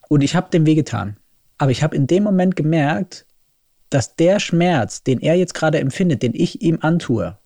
[0.10, 1.18] Und ich habe dem wehgetan.
[1.58, 3.26] Aber ich habe in dem Moment gemerkt,
[3.90, 7.38] dass der Schmerz, den er jetzt gerade empfindet, den ich ihm antue,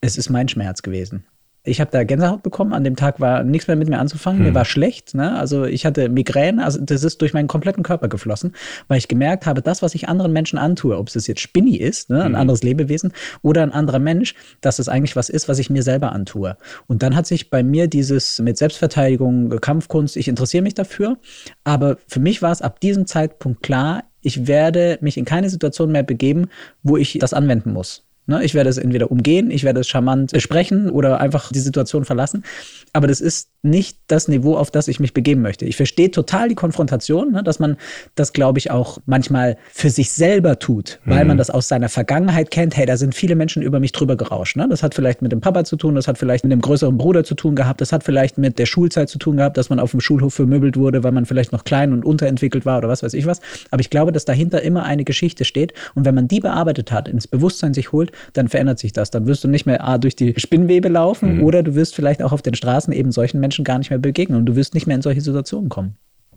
[0.00, 1.24] es ist mein Schmerz gewesen
[1.68, 2.72] ich habe da Gänsehaut bekommen.
[2.72, 4.40] An dem Tag war nichts mehr mit mir anzufangen.
[4.40, 4.46] Hm.
[4.46, 5.14] Mir war schlecht.
[5.14, 5.38] Ne?
[5.38, 6.64] Also ich hatte Migräne.
[6.64, 8.54] Also das ist durch meinen kompletten Körper geflossen,
[8.88, 12.10] weil ich gemerkt habe, das, was ich anderen Menschen antue, ob es jetzt Spinni ist,
[12.10, 12.22] ne?
[12.22, 12.34] ein hm.
[12.34, 16.12] anderes Lebewesen oder ein anderer Mensch, dass es eigentlich was ist, was ich mir selber
[16.12, 16.56] antue.
[16.86, 21.18] Und dann hat sich bei mir dieses mit Selbstverteidigung, Kampfkunst, ich interessiere mich dafür.
[21.64, 25.92] Aber für mich war es ab diesem Zeitpunkt klar, ich werde mich in keine Situation
[25.92, 26.48] mehr begeben,
[26.82, 28.44] wo ich das anwenden muss Ne?
[28.44, 32.44] Ich werde es entweder umgehen, ich werde es charmant besprechen oder einfach die Situation verlassen.
[32.92, 35.64] Aber das ist nicht das Niveau, auf das ich mich begeben möchte.
[35.64, 37.42] Ich verstehe total die Konfrontation, ne?
[37.42, 37.76] dass man
[38.14, 41.28] das, glaube ich, auch manchmal für sich selber tut, weil mhm.
[41.28, 42.76] man das aus seiner Vergangenheit kennt.
[42.76, 44.56] Hey, da sind viele Menschen über mich drüber gerauscht.
[44.56, 44.66] Ne?
[44.68, 47.24] Das hat vielleicht mit dem Papa zu tun, das hat vielleicht mit dem größeren Bruder
[47.24, 49.90] zu tun gehabt, das hat vielleicht mit der Schulzeit zu tun gehabt, dass man auf
[49.90, 53.14] dem Schulhof vermöbelt wurde, weil man vielleicht noch klein und unterentwickelt war oder was weiß
[53.14, 53.40] ich was.
[53.70, 55.72] Aber ich glaube, dass dahinter immer eine Geschichte steht.
[55.94, 59.10] Und wenn man die bearbeitet hat, ins Bewusstsein sich holt, dann verändert sich das.
[59.10, 61.44] Dann wirst du nicht mehr A, durch die Spinnwebe laufen mhm.
[61.44, 64.38] oder du wirst vielleicht auch auf den Straßen eben solchen Menschen gar nicht mehr begegnen
[64.38, 65.96] und du wirst nicht mehr in solche Situationen kommen.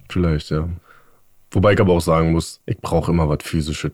[0.10, 0.68] Vielleicht, ja.
[1.52, 3.92] Wobei ich aber auch sagen muss, ich brauche immer was Physisches.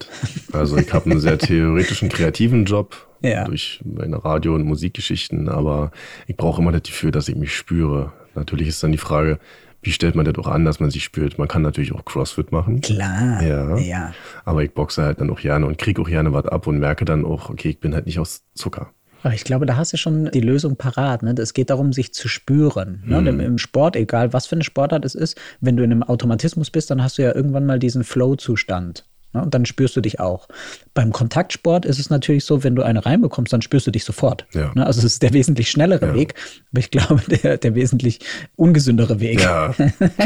[0.54, 3.46] Also ich habe einen sehr theoretischen, kreativen Job ja.
[3.46, 5.92] durch meine Radio- und Musikgeschichten, aber
[6.28, 8.14] ich brauche immer das Gefühl, dass ich mich spüre.
[8.36, 9.40] Natürlich ist dann die Frage,
[9.88, 11.40] wie stellt man das auch an, dass man sich spürt?
[11.40, 12.82] Man kann natürlich auch CrossFit machen.
[12.82, 13.42] Klar.
[13.42, 13.78] Ja.
[13.78, 14.14] ja.
[14.44, 17.06] Aber ich boxe halt dann auch gerne und kriege auch gerne was ab und merke
[17.06, 18.92] dann auch, okay, ich bin halt nicht aus Zucker.
[19.24, 21.24] Aber ich glaube, da hast du schon die Lösung parat.
[21.24, 21.34] Ne?
[21.38, 23.02] Es geht darum, sich zu spüren.
[23.06, 23.22] Ne?
[23.22, 23.40] Mhm.
[23.40, 26.92] Im Sport, egal was für eine Sportart es ist, wenn du in einem Automatismus bist,
[26.92, 29.06] dann hast du ja irgendwann mal diesen Flow-Zustand.
[29.34, 29.42] Ne?
[29.42, 30.48] Und dann spürst du dich auch.
[30.94, 34.46] Beim Kontaktsport ist es natürlich so, wenn du eine reinbekommst, dann spürst du dich sofort.
[34.54, 34.72] Ja.
[34.76, 34.86] Ne?
[34.86, 36.16] Also es ist der wesentlich schnellere ja.
[36.16, 36.36] Weg,
[36.72, 38.20] aber ich glaube, der, der wesentlich
[38.56, 39.42] ungesündere Weg.
[39.42, 39.74] Ja,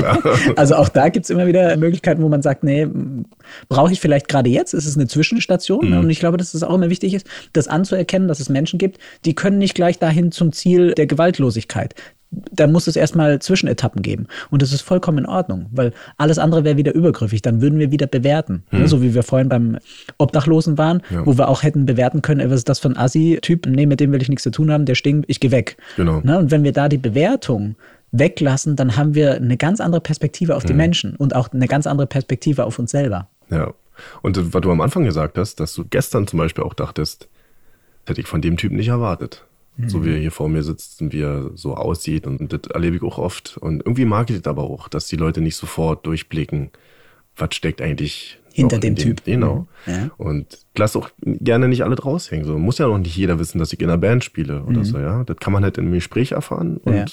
[0.56, 2.88] also auch da gibt es immer wieder Möglichkeiten, wo man sagt, nee,
[3.70, 4.74] brauche ich vielleicht gerade jetzt?
[4.74, 5.90] Ist es eine Zwischenstation?
[5.90, 5.98] Mhm.
[6.00, 9.00] Und ich glaube, dass es auch immer wichtig ist, das anzuerkennen, dass es Menschen gibt,
[9.26, 11.96] die können nicht gleich dahin zum Ziel der Gewaltlosigkeit
[12.32, 14.28] da muss es erstmal Zwischenetappen geben.
[14.50, 17.42] Und das ist vollkommen in Ordnung, weil alles andere wäre wieder übergriffig.
[17.42, 18.64] Dann würden wir wieder bewerten.
[18.70, 18.88] Hm.
[18.88, 19.78] So wie wir vorhin beim
[20.18, 21.26] Obdachlosen waren, ja.
[21.26, 23.66] wo wir auch hätten bewerten können, was ist das für ein Assi-Typ?
[23.66, 25.78] Nee, mit dem will ich nichts zu tun haben, der stinkt, ich gehe weg.
[25.98, 26.22] Genau.
[26.24, 26.40] Ne?
[26.40, 27.76] Und wenn wir da die Bewertung
[28.12, 30.78] weglassen, dann haben wir eine ganz andere Perspektive auf die hm.
[30.78, 33.28] Menschen und auch eine ganz andere Perspektive auf uns selber.
[33.50, 33.74] Ja.
[34.22, 37.28] Und was du am Anfang gesagt hast, dass du gestern zum Beispiel auch dachtest,
[38.08, 39.46] hätte ich von dem Typen nicht erwartet.
[39.88, 42.28] So wie er hier vor mir sitzt und wie er so aussieht.
[42.28, 43.58] Und das erlebe ich auch oft.
[43.58, 46.72] Und irgendwie mag ich das aber auch, dass die Leute nicht sofort durchblicken,
[47.36, 49.24] was steckt eigentlich hinter dem, dem, Typ.
[49.26, 49.68] Genau.
[49.86, 50.10] Ja.
[50.18, 52.46] Und lass auch gerne nicht alle raushängen.
[52.46, 54.86] So muss ja noch nicht jeder wissen, dass ich in einer Band spiele oder mhm.
[54.86, 55.24] so, ja.
[55.24, 57.06] Das kann man halt in einem Gespräch erfahren und ja.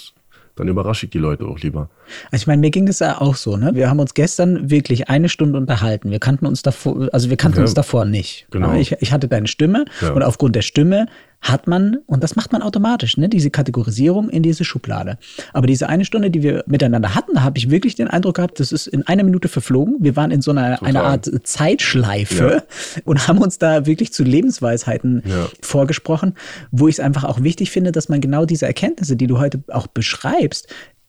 [0.56, 1.88] dann überrasche ich die Leute auch lieber.
[2.30, 3.70] Also ich meine, mir ging das ja auch so, ne?
[3.74, 6.10] Wir haben uns gestern wirklich eine Stunde unterhalten.
[6.10, 7.62] Wir kannten uns davor, also wir kannten ja.
[7.62, 8.46] uns davor nicht.
[8.50, 8.74] Genau.
[8.74, 11.06] Ich, ich hatte deine Stimme und aufgrund der Stimme
[11.40, 15.18] hat man, und das macht man automatisch, ne, diese Kategorisierung in diese Schublade.
[15.52, 18.60] Aber diese eine Stunde, die wir miteinander hatten, da habe ich wirklich den Eindruck gehabt,
[18.60, 19.96] das ist in einer Minute verflogen.
[20.00, 22.62] Wir waren in so einer, einer Art Zeitschleife
[22.96, 23.00] ja.
[23.04, 25.48] und haben uns da wirklich zu Lebensweisheiten ja.
[25.62, 26.34] vorgesprochen,
[26.70, 29.62] wo ich es einfach auch wichtig finde, dass man genau diese Erkenntnisse, die du heute
[29.68, 30.68] auch beschreibst,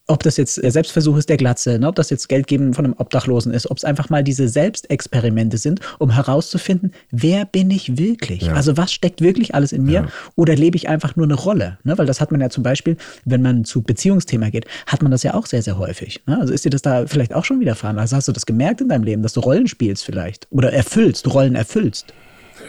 [0.09, 2.85] ob das jetzt der Selbstversuch ist der Glatze, ne, ob das jetzt Geld geben von
[2.85, 7.97] einem Obdachlosen ist, ob es einfach mal diese Selbstexperimente sind, um herauszufinden, wer bin ich
[7.97, 8.43] wirklich?
[8.43, 8.53] Ja.
[8.53, 10.01] Also was steckt wirklich alles in mir?
[10.01, 10.07] Ja.
[10.35, 11.77] Oder lebe ich einfach nur eine Rolle?
[11.83, 11.97] Ne?
[11.97, 15.23] Weil das hat man ja zum Beispiel, wenn man zu Beziehungsthema geht, hat man das
[15.23, 16.21] ja auch sehr, sehr häufig.
[16.25, 16.39] Ne?
[16.39, 17.99] Also ist dir das da vielleicht auch schon widerfahren?
[17.99, 20.47] Also hast du das gemerkt in deinem Leben, dass du Rollen spielst vielleicht?
[20.49, 22.13] Oder erfüllst, Rollen erfüllst?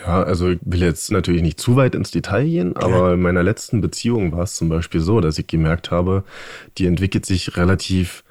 [0.05, 3.43] Ja, also ich will jetzt natürlich nicht zu weit ins Detail gehen, aber in meiner
[3.43, 6.23] letzten Beziehung war es zum Beispiel so, dass ich gemerkt habe,
[6.77, 8.23] die entwickelt sich relativ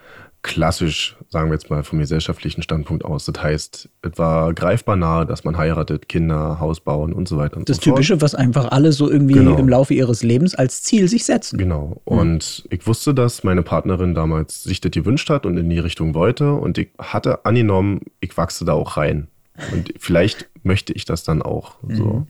[0.43, 3.27] klassisch, sagen wir jetzt mal vom gesellschaftlichen Standpunkt aus.
[3.27, 7.59] Das heißt, es war greifbar nahe, dass man heiratet, Kinder, Haus bauen und so weiter
[7.59, 8.23] und das so Typische, fort.
[8.23, 9.57] was einfach alle so irgendwie genau.
[9.57, 11.59] im Laufe ihres Lebens als Ziel sich setzen.
[11.59, 12.01] Genau.
[12.05, 12.77] Und mhm.
[12.77, 16.53] ich wusste, dass meine Partnerin damals sich das gewünscht hat und in die Richtung wollte.
[16.53, 19.29] Und ich hatte angenommen, ich wachse da auch rein.
[19.73, 21.77] Und vielleicht möchte ich das dann auch.
[21.89, 22.05] So.
[22.05, 22.27] Mhm.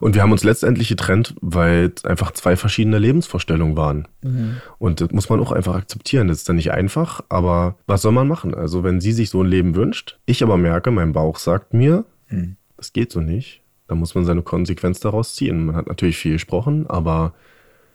[0.00, 4.08] Und wir haben uns letztendlich getrennt, weil es einfach zwei verschiedene Lebensvorstellungen waren.
[4.22, 4.56] Mhm.
[4.78, 6.28] Und das muss man auch einfach akzeptieren.
[6.28, 8.54] Das ist dann nicht einfach, aber was soll man machen?
[8.54, 12.06] Also, wenn sie sich so ein Leben wünscht, ich aber merke, mein Bauch sagt mir,
[12.30, 12.56] mhm.
[12.78, 15.66] das geht so nicht, dann muss man seine Konsequenz daraus ziehen.
[15.66, 17.34] Man hat natürlich viel gesprochen, aber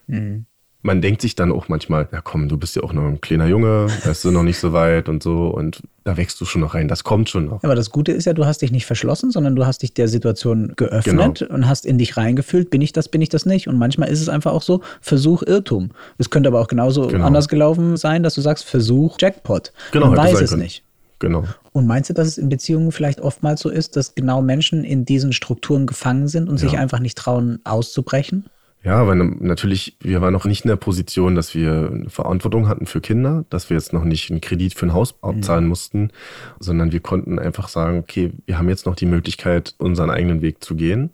[0.05, 0.45] mhm
[0.85, 3.47] man denkt sich dann auch manchmal, ja komm, du bist ja auch noch ein kleiner
[3.47, 6.75] Junge, weißt du, noch nicht so weit und so und da wächst du schon noch
[6.75, 7.63] rein, das kommt schon noch.
[7.63, 10.07] Aber das Gute ist ja, du hast dich nicht verschlossen, sondern du hast dich der
[10.07, 11.53] Situation geöffnet genau.
[11.53, 14.21] und hast in dich reingefühlt, bin ich das, bin ich das nicht und manchmal ist
[14.21, 15.89] es einfach auch so, Versuch, Irrtum.
[16.19, 17.25] Es könnte aber auch genauso genau.
[17.25, 19.73] anders gelaufen sein, dass du sagst, Versuch, Jackpot.
[19.91, 20.61] Genau, Man weiß es können.
[20.61, 20.83] nicht.
[21.17, 21.45] Genau.
[21.71, 25.05] Und meinst du, dass es in Beziehungen vielleicht oftmals so ist, dass genau Menschen in
[25.05, 26.69] diesen Strukturen gefangen sind und ja.
[26.69, 28.45] sich einfach nicht trauen, auszubrechen?
[28.85, 32.85] Ja, weil natürlich, wir waren noch nicht in der Position, dass wir eine Verantwortung hatten
[32.85, 35.69] für Kinder, dass wir jetzt noch nicht einen Kredit für ein Haus abzahlen mhm.
[35.69, 36.11] mussten,
[36.59, 40.63] sondern wir konnten einfach sagen, okay, wir haben jetzt noch die Möglichkeit, unseren eigenen Weg
[40.63, 41.09] zu gehen.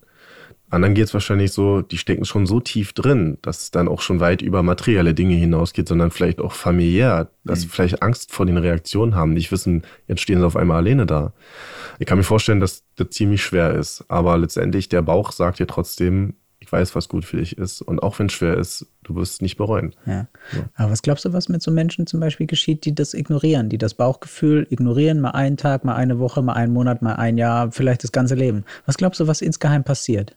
[0.70, 4.02] Anderen geht es wahrscheinlich so, die stecken schon so tief drin, dass es dann auch
[4.02, 7.62] schon weit über materielle Dinge hinausgeht, sondern vielleicht auch familiär, dass mhm.
[7.64, 11.06] sie vielleicht Angst vor den Reaktionen haben, nicht wissen, jetzt stehen sie auf einmal alleine
[11.06, 11.32] da.
[12.00, 15.68] Ich kann mir vorstellen, dass das ziemlich schwer ist, aber letztendlich der Bauch sagt dir
[15.68, 16.34] trotzdem,
[16.72, 17.82] weiß, was gut für dich ist.
[17.82, 19.94] Und auch wenn es schwer ist, du wirst es nicht bereuen.
[20.06, 20.28] Ja.
[20.54, 20.70] ja.
[20.76, 23.78] Aber was glaubst du, was mit so Menschen zum Beispiel geschieht, die das ignorieren, die
[23.78, 27.72] das Bauchgefühl ignorieren, mal einen Tag, mal eine Woche, mal einen Monat, mal ein Jahr,
[27.72, 28.64] vielleicht das ganze Leben?
[28.86, 30.36] Was glaubst du, was insgeheim passiert?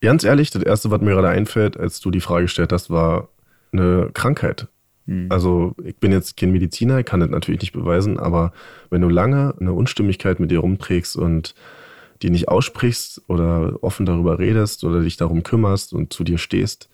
[0.00, 3.28] Ganz ehrlich, das Erste, was mir gerade einfällt, als du die Frage gestellt hast, war
[3.72, 4.68] eine Krankheit.
[5.06, 5.26] Hm.
[5.28, 8.52] Also ich bin jetzt kein Mediziner, ich kann das natürlich nicht beweisen, aber
[8.88, 11.54] wenn du lange eine Unstimmigkeit mit dir rumträgst und
[12.22, 16.88] die nicht aussprichst oder offen darüber redest oder dich darum kümmerst und zu dir stehst,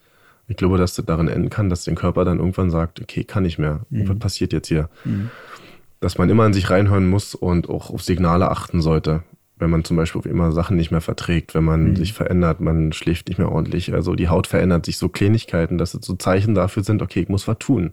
[0.48, 3.42] ich glaube, dass das darin enden kann, dass dein Körper dann irgendwann sagt, okay, kann
[3.42, 3.80] nicht mehr.
[3.90, 4.08] Mhm.
[4.08, 4.88] Was passiert jetzt hier?
[5.04, 5.30] Mhm.
[6.00, 9.24] Dass man immer in sich reinhören muss und auch auf Signale achten sollte.
[9.58, 11.96] Wenn man zum Beispiel auf immer Sachen nicht mehr verträgt, wenn man mhm.
[11.96, 13.92] sich verändert, man schläft nicht mehr ordentlich.
[13.92, 17.28] Also die Haut verändert sich so Kleinigkeiten, dass es so Zeichen dafür sind, okay, ich
[17.28, 17.92] muss was tun.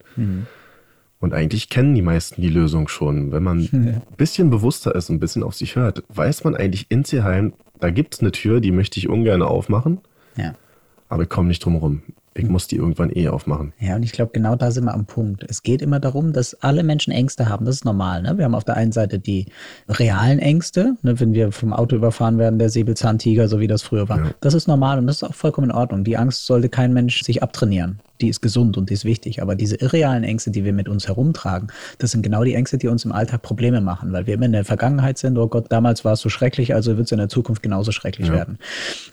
[1.23, 3.31] Und eigentlich kennen die meisten die Lösung schon.
[3.31, 6.87] Wenn man ein bisschen bewusster ist und ein bisschen auf sich hört, weiß man eigentlich
[6.89, 10.01] insgeheim, da gibt es eine Tür, die möchte ich ungern aufmachen.
[10.35, 10.53] Ja.
[11.07, 12.01] Aber ich komme nicht drum rum.
[12.33, 13.71] Ich muss die irgendwann eh aufmachen.
[13.79, 15.45] Ja, und ich glaube, genau da sind wir am Punkt.
[15.47, 17.63] Es geht immer darum, dass alle Menschen Ängste haben.
[17.63, 18.21] Das ist normal.
[18.21, 18.37] Ne?
[18.37, 19.45] Wir haben auf der einen Seite die
[19.87, 21.17] realen Ängste, ne?
[21.21, 24.17] wenn wir vom Auto überfahren werden, der Säbelzahntiger, so wie das früher war.
[24.17, 24.31] Ja.
[24.41, 26.03] Das ist normal und das ist auch vollkommen in Ordnung.
[26.03, 29.41] Die Angst sollte kein Mensch sich abtrainieren die ist gesund und die ist wichtig.
[29.41, 32.87] Aber diese irrealen Ängste, die wir mit uns herumtragen, das sind genau die Ängste, die
[32.87, 36.05] uns im Alltag Probleme machen, weil wir immer in der Vergangenheit sind, oh Gott, damals
[36.05, 38.33] war es so schrecklich, also wird es in der Zukunft genauso schrecklich ja.
[38.33, 38.59] werden.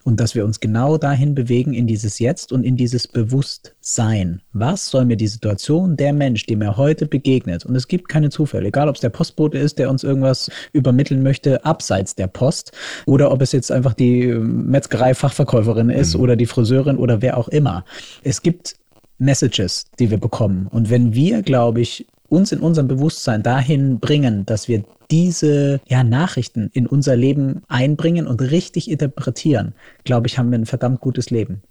[0.04, 4.42] Und dass wir uns genau dahin bewegen, in dieses Jetzt und in dieses Bewusstsein.
[4.52, 8.30] Was soll mir die Situation, der Mensch, der mir heute begegnet, und es gibt keine
[8.30, 12.72] Zufälle, egal ob es der Postbote ist, der uns irgendwas übermitteln möchte, abseits der Post,
[13.06, 16.20] oder ob es jetzt einfach die Metzgerei-Fachverkäuferin ist mhm.
[16.20, 17.84] oder die Friseurin oder wer auch immer.
[18.22, 18.76] Es gibt
[19.20, 20.66] Messages, die wir bekommen.
[20.66, 26.04] Und wenn wir, glaube ich, uns in unserem Bewusstsein dahin bringen, dass wir diese ja,
[26.04, 31.30] Nachrichten in unser Leben einbringen und richtig interpretieren, glaube ich, haben wir ein verdammt gutes
[31.30, 31.62] Leben.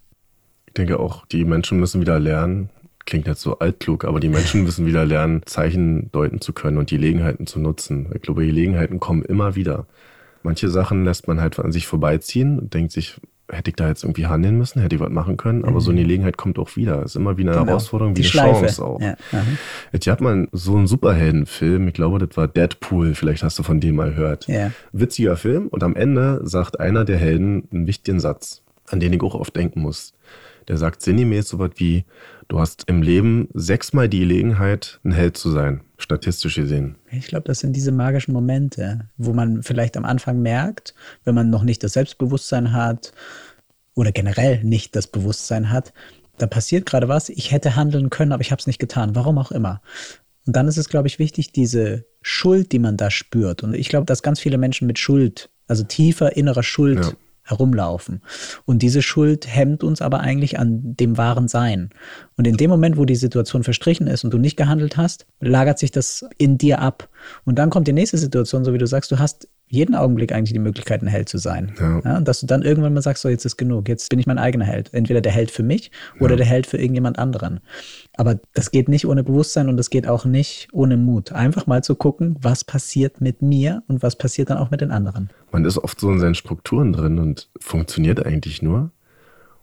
[0.68, 2.70] Ich denke auch, die Menschen müssen wieder lernen,
[3.06, 6.90] klingt jetzt so altklug, aber die Menschen müssen wieder lernen, Zeichen deuten zu können und
[6.90, 8.12] Gelegenheiten zu nutzen.
[8.14, 9.88] Ich glaube, Gelegenheiten kommen immer wieder.
[10.44, 13.20] Manche Sachen lässt man halt an sich vorbeiziehen und denkt sich,
[13.52, 15.80] hätte ich da jetzt irgendwie handeln müssen, hätte ich was machen können, aber mhm.
[15.80, 17.04] so eine Gelegenheit kommt auch wieder.
[17.04, 17.66] Ist immer wie eine genau.
[17.66, 18.66] Herausforderung, wie Die eine Schleife.
[18.66, 19.02] Chance auch.
[19.02, 19.16] Ja.
[19.92, 23.80] Jetzt hat man so einen Superheldenfilm, ich glaube, das war Deadpool, vielleicht hast du von
[23.80, 24.48] dem mal gehört.
[24.48, 24.72] Ja.
[24.92, 29.22] Witziger Film und am Ende sagt einer der Helden einen wichtigen Satz, an den ich
[29.22, 30.14] auch oft denken muss.
[30.68, 32.06] Der sagt sinngemäß so was wie,
[32.48, 36.96] du hast im Leben sechsmal die Gelegenheit, ein Held zu sein, statistisch gesehen.
[37.12, 41.50] Ich glaube, das sind diese magischen Momente, wo man vielleicht am Anfang merkt, wenn man
[41.50, 43.14] noch nicht das Selbstbewusstsein hat
[43.96, 45.94] oder generell nicht das Bewusstsein hat,
[46.38, 49.38] da passiert gerade was, ich hätte handeln können, aber ich habe es nicht getan, warum
[49.38, 49.82] auch immer.
[50.48, 53.62] Und dann ist es, glaube ich, wichtig, diese Schuld, die man da spürt.
[53.62, 57.12] Und ich glaube, dass ganz viele Menschen mit Schuld, also tiefer innerer Schuld, ja
[57.50, 58.22] herumlaufen.
[58.66, 61.90] Und diese Schuld hemmt uns aber eigentlich an dem wahren Sein.
[62.38, 65.80] Und in dem Moment, wo die Situation verstrichen ist und du nicht gehandelt hast, lagert
[65.80, 67.10] sich das in dir ab.
[67.46, 70.54] Und dann kommt die nächste Situation, so wie du sagst, du hast jeden Augenblick eigentlich
[70.54, 71.74] die Möglichkeit, ein Held zu sein.
[71.80, 72.02] Ja.
[72.04, 74.26] Ja, und dass du dann irgendwann mal sagst, so jetzt ist genug, jetzt bin ich
[74.26, 74.94] mein eigener Held.
[74.94, 76.38] Entweder der Held für mich oder ja.
[76.38, 77.60] der Held für irgendjemand anderen.
[78.18, 81.32] Aber das geht nicht ohne Bewusstsein und das geht auch nicht ohne Mut.
[81.32, 84.92] Einfach mal zu gucken, was passiert mit mir und was passiert dann auch mit den
[84.92, 85.30] anderen.
[85.52, 88.92] Man ist oft so in seinen Strukturen drin und funktioniert eigentlich nur.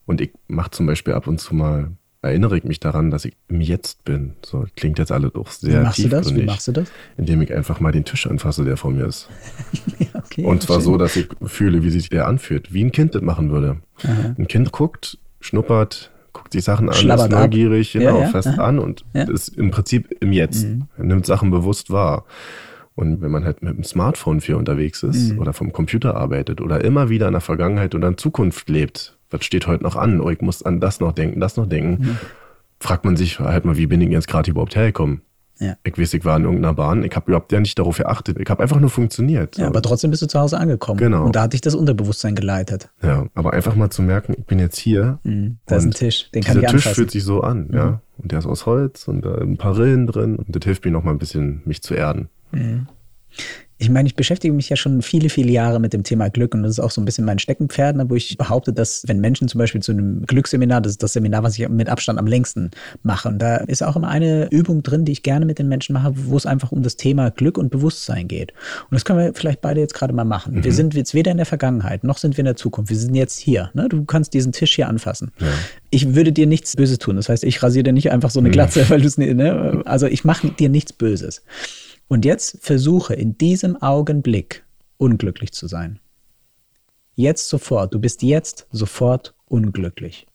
[0.06, 1.90] Und ich mache zum Beispiel ab und zu mal
[2.26, 4.34] erinnere ich mich daran, dass ich im Jetzt bin.
[4.44, 6.34] So klingt jetzt alle doch sehr Wie machst du das?
[6.34, 6.88] Wie machst du das?
[7.16, 9.28] Indem ich einfach mal den Tisch anfasse, der vor mir ist.
[9.98, 10.84] ja, okay, Und zwar schön.
[10.84, 13.78] so, dass ich fühle, wie sich der anfühlt, wie ein Kind das machen würde.
[14.02, 14.34] Aha.
[14.38, 18.00] Ein Kind guckt, schnuppert, guckt sich Sachen an, Schlabbert ist neugierig, ab.
[18.00, 18.30] genau, ja, ja.
[18.30, 18.64] fest Aha.
[18.64, 20.64] an und ist im Prinzip im Jetzt.
[20.64, 20.88] Mhm.
[20.98, 22.24] nimmt Sachen bewusst wahr.
[22.94, 25.38] Und wenn man halt mit dem Smartphone viel unterwegs ist mhm.
[25.38, 29.44] oder vom Computer arbeitet oder immer wieder in der Vergangenheit oder in Zukunft lebt, was
[29.44, 30.20] steht heute noch an?
[30.20, 32.04] Oh, ich muss an das noch denken, das noch denken.
[32.04, 32.16] Mhm.
[32.78, 35.22] Fragt man sich halt mal, wie bin ich jetzt gerade überhaupt hergekommen?
[35.58, 35.74] Ja.
[35.84, 38.38] Ich weiß, ich war in irgendeiner Bahn, ich habe überhaupt ja nicht darauf geachtet.
[38.38, 39.56] Ich habe einfach nur funktioniert.
[39.56, 40.98] Ja, aber trotzdem bist du zu Hause angekommen.
[40.98, 41.24] Genau.
[41.24, 42.90] Und da hat dich das Unterbewusstsein geleitet.
[43.02, 45.18] Ja, aber einfach mal zu merken, ich bin jetzt hier.
[45.22, 46.84] Mhm, da ist ein Tisch, den kann ich anfassen.
[46.84, 47.74] Tisch fühlt sich so an, mhm.
[47.74, 48.00] ja.
[48.18, 50.36] Und der ist aus Holz und da ein paar Rillen drin.
[50.36, 52.28] Und das hilft mir noch mal ein bisschen, mich zu erden.
[52.52, 52.88] Mhm.
[53.78, 56.62] Ich meine, ich beschäftige mich ja schon viele, viele Jahre mit dem Thema Glück und
[56.62, 59.48] das ist auch so ein bisschen mein Steckenpferd, ne, wo ich behaupte, dass wenn Menschen
[59.48, 62.70] zum Beispiel zu einem Glücksseminar, das ist das Seminar, was ich mit Abstand am längsten
[63.02, 65.92] mache, und da ist auch immer eine Übung drin, die ich gerne mit den Menschen
[65.92, 68.52] mache, wo es einfach um das Thema Glück und Bewusstsein geht.
[68.90, 70.54] Und das können wir vielleicht beide jetzt gerade mal machen.
[70.54, 70.64] Mhm.
[70.64, 72.88] Wir sind jetzt weder in der Vergangenheit, noch sind wir in der Zukunft.
[72.88, 73.70] Wir sind jetzt hier.
[73.74, 73.90] Ne?
[73.90, 75.32] Du kannst diesen Tisch hier anfassen.
[75.38, 75.48] Ja.
[75.90, 77.16] Ich würde dir nichts Böses tun.
[77.16, 78.52] Das heißt, ich rasiere dir nicht einfach so eine mhm.
[78.52, 78.88] Glatze, mhm.
[78.88, 79.82] weil du es nicht, ne?
[79.84, 81.42] also ich mache dir nichts Böses.
[82.08, 84.64] Und jetzt versuche in diesem Augenblick
[84.96, 85.98] unglücklich zu sein.
[87.14, 87.94] Jetzt sofort.
[87.94, 90.26] Du bist jetzt sofort unglücklich.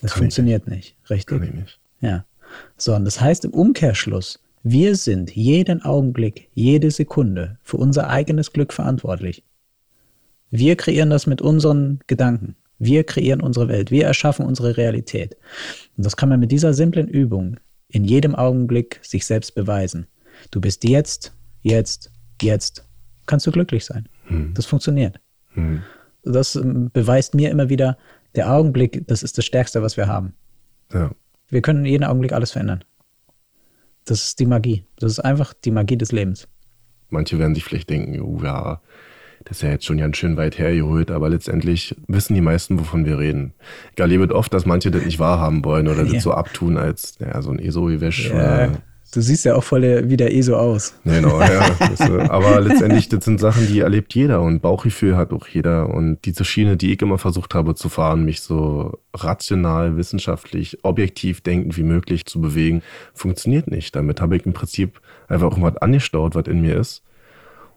[0.00, 0.96] Das Kann funktioniert nicht.
[0.96, 1.38] nicht, richtig?
[1.38, 1.80] Kann ich nicht.
[2.00, 2.24] Ja.
[2.76, 8.52] So, und das heißt im Umkehrschluss, wir sind jeden Augenblick, jede Sekunde für unser eigenes
[8.52, 9.44] Glück verantwortlich.
[10.50, 12.56] Wir kreieren das mit unseren Gedanken.
[12.78, 13.90] Wir kreieren unsere Welt.
[13.90, 15.36] Wir erschaffen unsere Realität.
[15.96, 17.58] Und das kann man mit dieser simplen Übung
[17.88, 20.06] in jedem Augenblick sich selbst beweisen.
[20.50, 22.86] Du bist jetzt, jetzt, jetzt.
[23.26, 24.08] Kannst du glücklich sein.
[24.24, 24.52] Hm.
[24.54, 25.20] Das funktioniert.
[25.54, 25.82] Hm.
[26.24, 27.96] Das ähm, beweist mir immer wieder,
[28.34, 30.34] der Augenblick, das ist das Stärkste, was wir haben.
[30.92, 31.10] Ja.
[31.48, 32.84] Wir können jeden Augenblick alles verändern.
[34.04, 34.84] Das ist die Magie.
[34.98, 36.48] Das ist einfach die Magie des Lebens.
[37.10, 38.80] Manche werden sich vielleicht denken, oh ja,
[39.44, 43.04] das ist ja jetzt schon ganz schön weit hergeholt, aber letztendlich wissen die meisten, wovon
[43.04, 43.52] wir reden.
[43.92, 47.40] Ich erlebe oft, dass manche das nicht wahrhaben wollen oder das so abtun als ja,
[47.42, 48.30] so ein ESO-Gewäsch.
[48.30, 48.72] Ja.
[49.14, 50.94] Du siehst ja auch voll wie der ESO aus.
[51.04, 51.70] Genau, ja.
[51.78, 55.88] Das, äh, aber letztendlich, das sind Sachen, die erlebt jeder und Bauchgefühl hat auch jeder.
[55.90, 61.40] Und diese Schiene, die ich immer versucht habe zu fahren, mich so rational, wissenschaftlich, objektiv
[61.42, 63.94] denkend wie möglich zu bewegen, funktioniert nicht.
[63.94, 67.02] Damit habe ich im Prinzip einfach irgendwas angestaut, was in mir ist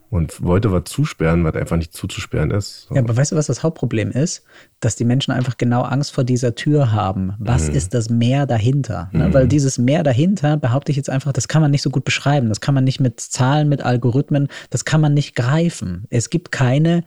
[0.10, 2.88] und wollte was zusperren, was einfach nicht zuzusperren ist.
[2.88, 2.96] So.
[2.96, 4.44] Ja, aber weißt du, was das Hauptproblem ist?
[4.80, 7.34] Dass die Menschen einfach genau Angst vor dieser Tür haben.
[7.40, 7.76] Was mhm.
[7.76, 9.10] ist das Meer dahinter?
[9.12, 9.28] Ne?
[9.28, 9.34] Mhm.
[9.34, 12.48] Weil dieses Meer dahinter, behaupte ich jetzt einfach, das kann man nicht so gut beschreiben.
[12.48, 16.06] Das kann man nicht mit Zahlen, mit Algorithmen, das kann man nicht greifen.
[16.10, 17.04] Es gibt keine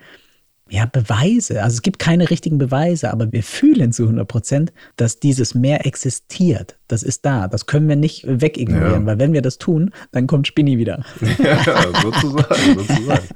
[0.71, 1.63] ja, Beweise.
[1.63, 5.85] Also es gibt keine richtigen Beweise, aber wir fühlen zu 100 Prozent, dass dieses Meer
[5.85, 6.79] existiert.
[6.87, 7.49] Das ist da.
[7.49, 9.07] Das können wir nicht wegignorieren, ja.
[9.07, 11.05] weil wenn wir das tun, dann kommt Spinny wieder.
[11.39, 11.59] Ja,
[12.03, 13.29] sozusagen, sozusagen.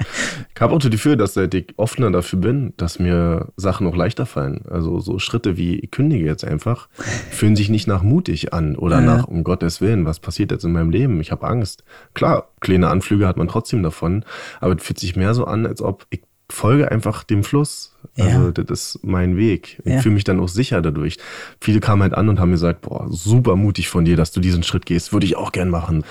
[0.55, 3.97] Ich habe auch das Gefühl, dass seit ich offener dafür bin, dass mir Sachen auch
[3.97, 4.65] leichter fallen.
[4.69, 6.89] Also so Schritte wie ich kündige jetzt einfach,
[7.31, 9.03] fühlen sich nicht nach mutig an oder ja.
[9.03, 11.21] nach, um Gottes Willen, was passiert jetzt in meinem Leben?
[11.21, 11.85] Ich habe Angst.
[12.15, 14.25] Klar, kleine Anflüge hat man trotzdem davon,
[14.61, 17.95] aber es fühlt sich mehr so an, als ob ich folge einfach dem Fluss.
[18.19, 18.51] Also ja.
[18.53, 19.81] das ist mein Weg.
[19.85, 20.01] Ich ja.
[20.01, 21.19] fühle mich dann auch sicher dadurch.
[21.61, 24.63] Viele kamen halt an und haben gesagt, boah, super mutig von dir, dass du diesen
[24.63, 25.13] Schritt gehst.
[25.13, 26.05] Würde ich auch gern machen.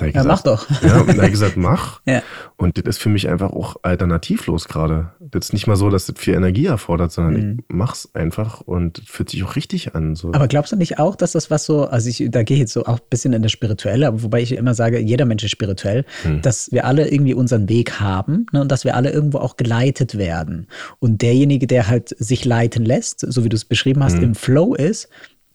[0.00, 0.66] Ja, gesagt, mach doch.
[0.82, 2.00] Ja, und da ich gesagt, mach.
[2.06, 2.22] ja.
[2.56, 5.10] Und das ist für mich einfach auch alternativlos gerade.
[5.18, 7.58] Das ist nicht mal so, dass das viel Energie erfordert, sondern mhm.
[7.58, 10.14] ich mach's einfach und fühlt sich auch richtig an.
[10.14, 10.32] So.
[10.32, 12.72] Aber glaubst du nicht auch, dass das was so, also ich, da gehe ich jetzt
[12.74, 16.04] so auch ein bisschen in das Spirituelle, wobei ich immer sage, jeder Mensch ist spirituell,
[16.24, 16.42] mhm.
[16.42, 20.16] dass wir alle irgendwie unseren Weg haben ne, und dass wir alle irgendwo auch geleitet
[20.16, 20.68] werden.
[21.00, 24.22] Und derjenige, der halt sich leiten lässt, so wie du es beschrieben hast, mhm.
[24.22, 25.08] im Flow ist,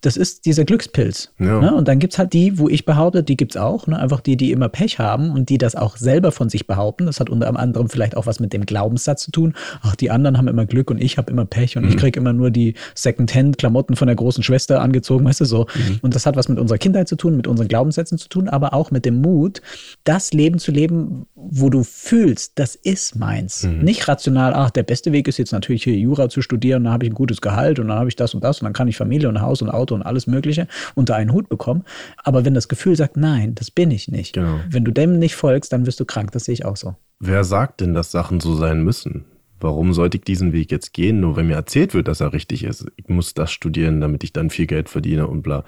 [0.04, 1.32] das ist dieser Glückspilz.
[1.40, 1.62] Ja.
[1.62, 1.74] Ne?
[1.74, 3.98] Und dann gibt es halt die, wo ich behaupte, die gibt es auch, ne?
[3.98, 7.06] einfach die, die immer Pech haben und die das auch selber von sich behaupten.
[7.06, 9.54] Das hat unter anderem vielleicht auch was mit dem Glaubenssatz zu tun.
[9.82, 11.90] Ach, die anderen haben immer Glück und ich habe immer Pech und mhm.
[11.90, 15.68] ich kriege immer nur die Secondhand-Klamotten von der großen Schwester angezogen, weißt du so.
[15.74, 16.00] Mhm.
[16.02, 18.74] Und das hat was mit unserer Kindheit zu tun, mit unseren Glaubenssätzen zu tun, aber
[18.74, 19.62] auch mit dem Mut,
[20.04, 23.64] das Leben zu leben, wo du fühlst, das ist meins.
[23.64, 23.80] Mhm.
[23.80, 27.06] Nicht rational, ach, der beste Weg ist jetzt natürlich hier Jura zu studieren, dann habe
[27.06, 28.98] ich ein gutes Gehalt und dann habe ich das und das und dann kann ich
[28.98, 31.84] Familie und Haus und Auto und alles Mögliche unter einen Hut bekommen.
[32.24, 34.34] Aber wenn das Gefühl sagt, nein, das bin ich nicht.
[34.34, 34.60] Genau.
[34.70, 36.32] Wenn du dem nicht folgst, dann wirst du krank.
[36.32, 36.96] Das sehe ich auch so.
[37.20, 39.26] Wer sagt denn, dass Sachen so sein müssen?
[39.60, 41.22] Warum sollte ich diesen Weg jetzt gehen?
[41.22, 42.86] Nur wenn mir erzählt wird, dass er richtig ist.
[42.98, 45.64] Ich muss das studieren, damit ich dann viel Geld verdiene und bla.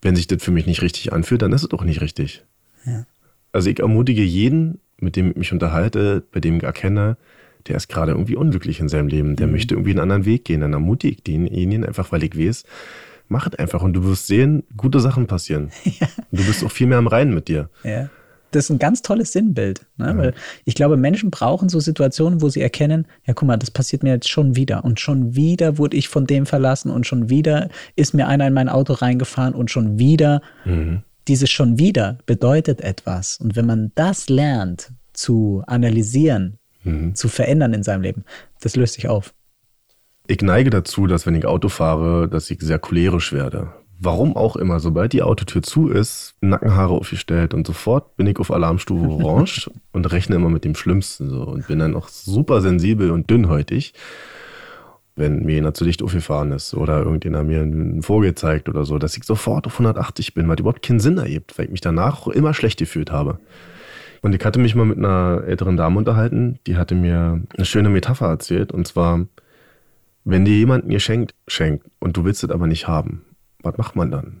[0.00, 2.44] Wenn sich das für mich nicht richtig anfühlt, dann ist es doch nicht richtig.
[2.86, 3.04] Ja.
[3.52, 7.16] Also ich ermutige jeden, mit dem ich mich unterhalte, bei dem ich erkenne,
[7.66, 9.52] der ist gerade irgendwie unglücklich in seinem Leben, der mhm.
[9.52, 12.64] möchte irgendwie einen anderen Weg gehen, dann ermutige ich denjenigen einfach, weil ich weiß,
[13.28, 15.70] mach es einfach und du wirst sehen, gute Sachen passieren.
[16.00, 16.06] Ja.
[16.30, 17.70] Du bist auch viel mehr am Reinen mit dir.
[17.82, 18.08] Ja.
[18.50, 20.06] Das ist ein ganz tolles Sinnbild, ne?
[20.06, 20.16] ja.
[20.16, 24.02] weil ich glaube, Menschen brauchen so Situationen, wo sie erkennen, ja, guck mal, das passiert
[24.02, 27.68] mir jetzt schon wieder und schon wieder wurde ich von dem verlassen und schon wieder
[27.96, 31.02] ist mir einer in mein Auto reingefahren und schon wieder, mhm.
[31.26, 33.38] dieses schon wieder bedeutet etwas.
[33.38, 37.14] Und wenn man das lernt zu analysieren, mhm.
[37.14, 38.24] zu verändern in seinem Leben,
[38.60, 39.34] das löst sich auf.
[40.30, 43.72] Ich neige dazu, dass wenn ich Auto fahre, dass ich sehr cholerisch werde.
[43.98, 48.50] Warum auch immer, sobald die Autotür zu ist, Nackenhaare aufgestellt und sofort bin ich auf
[48.50, 53.10] Alarmstufe Orange und rechne immer mit dem Schlimmsten so und bin dann auch super sensibel
[53.10, 53.94] und dünnhäutig,
[55.16, 58.98] wenn mir jemand zu dicht aufgefahren ist oder irgendjemand mir einen Vogel zeigt oder so,
[58.98, 62.26] dass ich sofort auf 180 bin, weil überhaupt keinen Sinn ergibt, weil ich mich danach
[62.26, 63.38] immer schlecht gefühlt habe.
[64.20, 67.88] Und ich hatte mich mal mit einer älteren Dame unterhalten, die hatte mir eine schöne
[67.88, 68.72] Metapher erzählt.
[68.72, 69.26] Und zwar,
[70.30, 73.24] wenn dir jemand ein Geschenk schenkt und du willst es aber nicht haben,
[73.62, 74.40] was macht man dann?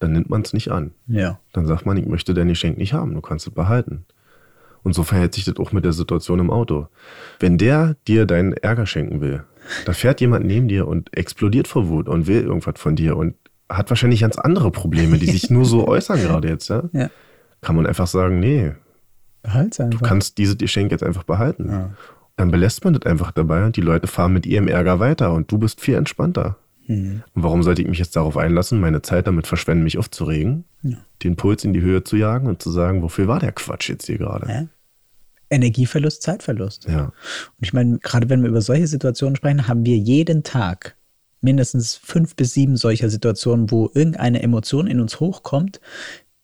[0.00, 0.92] Dann nimmt man es nicht an.
[1.06, 1.40] Ja.
[1.52, 4.04] Dann sagt man, ich möchte dein Geschenk nicht haben, du kannst es behalten.
[4.82, 6.88] Und so verhält sich das auch mit der Situation im Auto.
[7.40, 9.44] Wenn der dir deinen Ärger schenken will,
[9.86, 13.34] da fährt jemand neben dir und explodiert vor Wut und will irgendwas von dir und
[13.70, 16.82] hat wahrscheinlich ganz andere Probleme, die sich nur so äußern gerade jetzt, ja?
[16.92, 17.08] Ja.
[17.62, 18.74] Kann man einfach sagen, nee,
[19.42, 20.02] Behalt's du einfach.
[20.02, 21.70] kannst dieses Geschenk jetzt einfach behalten.
[21.70, 21.90] Ja.
[22.36, 25.50] Dann belässt man das einfach dabei und die Leute fahren mit ihrem Ärger weiter und
[25.52, 26.56] du bist viel entspannter.
[26.86, 27.22] Mhm.
[27.34, 30.98] Und warum sollte ich mich jetzt darauf einlassen, meine Zeit damit verschwenden, mich aufzuregen, Ja.
[31.22, 34.06] den Puls in die Höhe zu jagen und zu sagen, wofür war der Quatsch jetzt
[34.06, 34.48] hier gerade?
[34.48, 34.66] Ja.
[35.50, 36.86] Energieverlust, Zeitverlust.
[36.88, 37.04] Ja.
[37.04, 37.12] Und
[37.60, 40.96] ich meine, gerade wenn wir über solche Situationen sprechen, haben wir jeden Tag
[41.40, 45.80] mindestens fünf bis sieben solcher Situationen, wo irgendeine Emotion in uns hochkommt,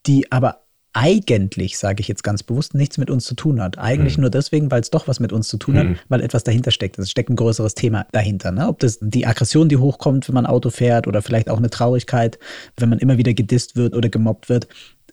[0.06, 0.60] die aber
[0.92, 3.78] eigentlich, sage ich jetzt ganz bewusst, nichts mit uns zu tun hat.
[3.78, 5.96] Eigentlich nur deswegen, weil es doch was mit uns zu tun hat, Mhm.
[6.08, 6.98] weil etwas dahinter steckt.
[6.98, 8.50] Es steckt ein größeres Thema dahinter.
[8.50, 8.66] Ne?
[8.66, 12.38] Ob das die Aggression, die hochkommt, wenn man Auto fährt oder vielleicht auch eine Traurigkeit,
[12.76, 14.66] wenn man immer wieder gedisst wird oder gemobbt wird.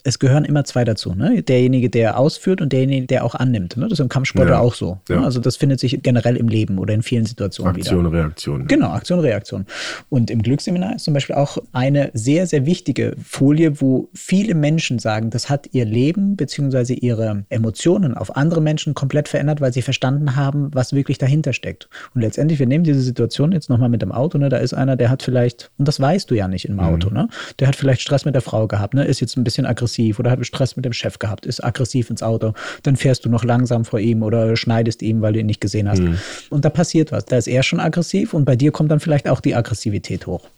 [0.08, 1.14] Es gehören immer zwei dazu.
[1.14, 1.44] Ne?
[1.44, 3.76] Derjenige, der ausführt und derjenige, der auch annimmt.
[3.76, 3.84] Ne?
[3.90, 4.56] Das ist im Kampfsport Ja.
[4.56, 5.00] ja auch so.
[5.10, 5.18] Ja.
[5.18, 5.26] Ne?
[5.26, 7.88] Also das findet sich generell im Leben oder in vielen Situationen wieder.
[7.88, 8.68] Aktion, Reaktion.
[8.68, 9.66] Genau, Aktion, Reaktion.
[10.08, 14.98] Und im Glücksseminar ist zum Beispiel auch eine sehr, sehr wichtige Folie, wo viele Menschen
[14.98, 16.94] sagen, das hat ihr Leben bzw.
[16.94, 21.90] ihre Emotionen auf andere Menschen komplett verändert, weil sie verstanden haben, was wirklich dahinter steckt.
[22.16, 24.48] Und letztendlich, wir nehmen diese Situation jetzt nochmal mit dem Auto, ne?
[24.48, 27.28] da ist einer, der hat vielleicht, und das weißt du ja nicht im Auto, ne?
[27.60, 29.04] der hat vielleicht Stress mit der Frau gehabt, ne?
[29.04, 32.24] ist jetzt ein bisschen aggressiv oder hat Stress mit dem Chef gehabt, ist aggressiv ins
[32.24, 35.62] Auto, dann fährst du noch langsam vor ihm oder schneidest ihm, weil du ihn nicht
[35.62, 36.02] gesehen hast.
[36.50, 37.26] Und da passiert was.
[37.26, 40.50] Da ist er schon aggressiv und bei dir kommt dann vielleicht auch die Aggressivität hoch.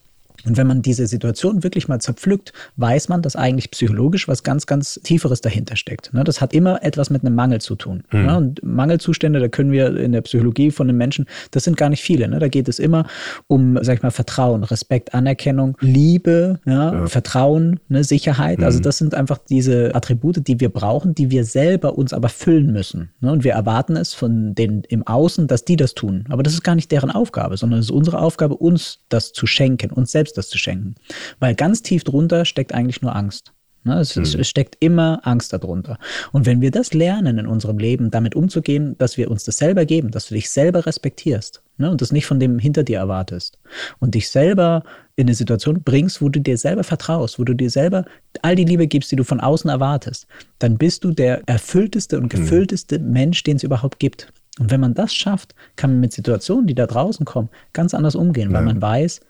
[0.46, 4.66] Und wenn man diese Situation wirklich mal zerpflückt, weiß man, dass eigentlich psychologisch was ganz,
[4.66, 6.14] ganz Tieferes dahinter steckt.
[6.14, 8.04] Ne, Das hat immer etwas mit einem Mangel zu tun.
[8.12, 11.90] Ne, Und Mangelzustände, da können wir in der Psychologie von den Menschen, das sind gar
[11.90, 12.28] nicht viele.
[12.28, 13.06] ne, Da geht es immer
[13.48, 18.64] um, sag ich mal, Vertrauen, Respekt, Anerkennung, Liebe, ja, Vertrauen, Sicherheit.
[18.64, 22.72] Also das sind einfach diese Attribute, die wir brauchen, die wir selber uns aber füllen
[22.72, 23.10] müssen.
[23.22, 26.26] Und wir erwarten es von den im Außen, dass die das tun.
[26.30, 29.48] Aber das ist gar nicht deren Aufgabe, sondern es ist unsere Aufgabe, uns das zu
[29.48, 30.96] schenken, uns selbst das zu schenken.
[31.40, 33.54] Weil ganz tief drunter steckt eigentlich nur Angst.
[33.86, 35.98] Ne, Es, es steckt immer Angst darunter.
[36.34, 39.86] Und wenn wir das lernen in unserem Leben, damit umzugehen, dass wir uns das selber
[39.86, 43.58] geben, dass du dich selber respektierst ne, und das nicht von dem hinter dir erwartest
[44.00, 44.84] und dich selber
[45.16, 48.04] in eine Situation bringst, wo du dir selber vertraust, wo du dir selber
[48.42, 50.28] all die Liebe gibst, die du von außen erwartest,
[50.60, 54.28] dann bist du der erfüllteste und gefüllteste Mensch, den es überhaupt gibt.
[54.60, 58.16] Und wenn man das schafft, kann man mit Situationen, die da draußen kommen, ganz anders
[58.16, 58.66] umgehen, weil Ja.
[58.74, 59.22] man weiß,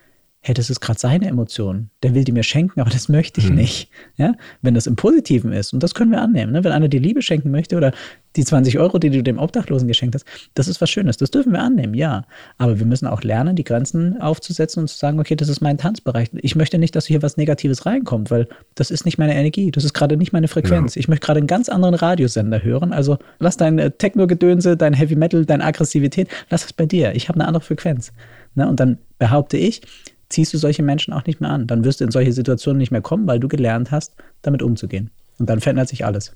[0.41, 1.89] hey, das ist gerade seine Emotion.
[2.01, 3.89] Der will die mir schenken, aber das möchte ich nicht.
[4.15, 4.35] Ja?
[4.61, 6.63] Wenn das im Positiven ist, und das können wir annehmen, ne?
[6.63, 7.91] wenn einer dir Liebe schenken möchte oder
[8.35, 11.17] die 20 Euro, die du dem Obdachlosen geschenkt hast, das ist was Schönes.
[11.17, 12.25] Das dürfen wir annehmen, ja.
[12.57, 15.77] Aber wir müssen auch lernen, die Grenzen aufzusetzen und zu sagen, okay, das ist mein
[15.77, 16.29] Tanzbereich.
[16.33, 19.71] Ich möchte nicht, dass hier was Negatives reinkommt, weil das ist nicht meine Energie.
[19.71, 20.95] Das ist gerade nicht meine Frequenz.
[20.95, 22.93] Ich möchte gerade einen ganz anderen Radiosender hören.
[22.93, 27.15] Also lass dein äh, Techno-Gedönse, dein Heavy Metal, deine Aggressivität, lass es bei dir.
[27.15, 28.13] Ich habe eine andere Frequenz.
[28.55, 28.67] Ne?
[28.67, 29.81] Und dann behaupte ich,
[30.29, 31.67] ziehst du solche Menschen auch nicht mehr an.
[31.67, 35.09] Dann wirst du in solche Situationen nicht mehr kommen, weil du gelernt hast, damit umzugehen.
[35.37, 36.35] Und dann verändert sich alles.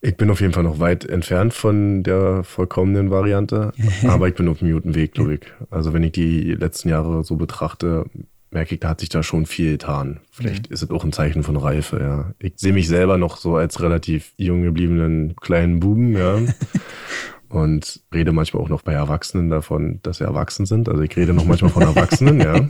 [0.00, 3.72] Ich bin auf jeden Fall noch weit entfernt von der vollkommenen Variante,
[4.06, 5.40] aber ich bin auf einem guten Weg, glaube ich.
[5.70, 8.04] Also wenn ich die letzten Jahre so betrachte,
[8.50, 10.20] merke ich, da hat sich da schon viel getan.
[10.30, 12.34] Vielleicht ist es auch ein Zeichen von Reife, ja.
[12.38, 16.38] Ich sehe mich selber noch so als relativ jung gebliebenen kleinen Buben, ja.
[17.54, 20.88] Und rede manchmal auch noch bei Erwachsenen davon, dass sie erwachsen sind.
[20.88, 22.66] Also ich rede noch manchmal von Erwachsenen, ja.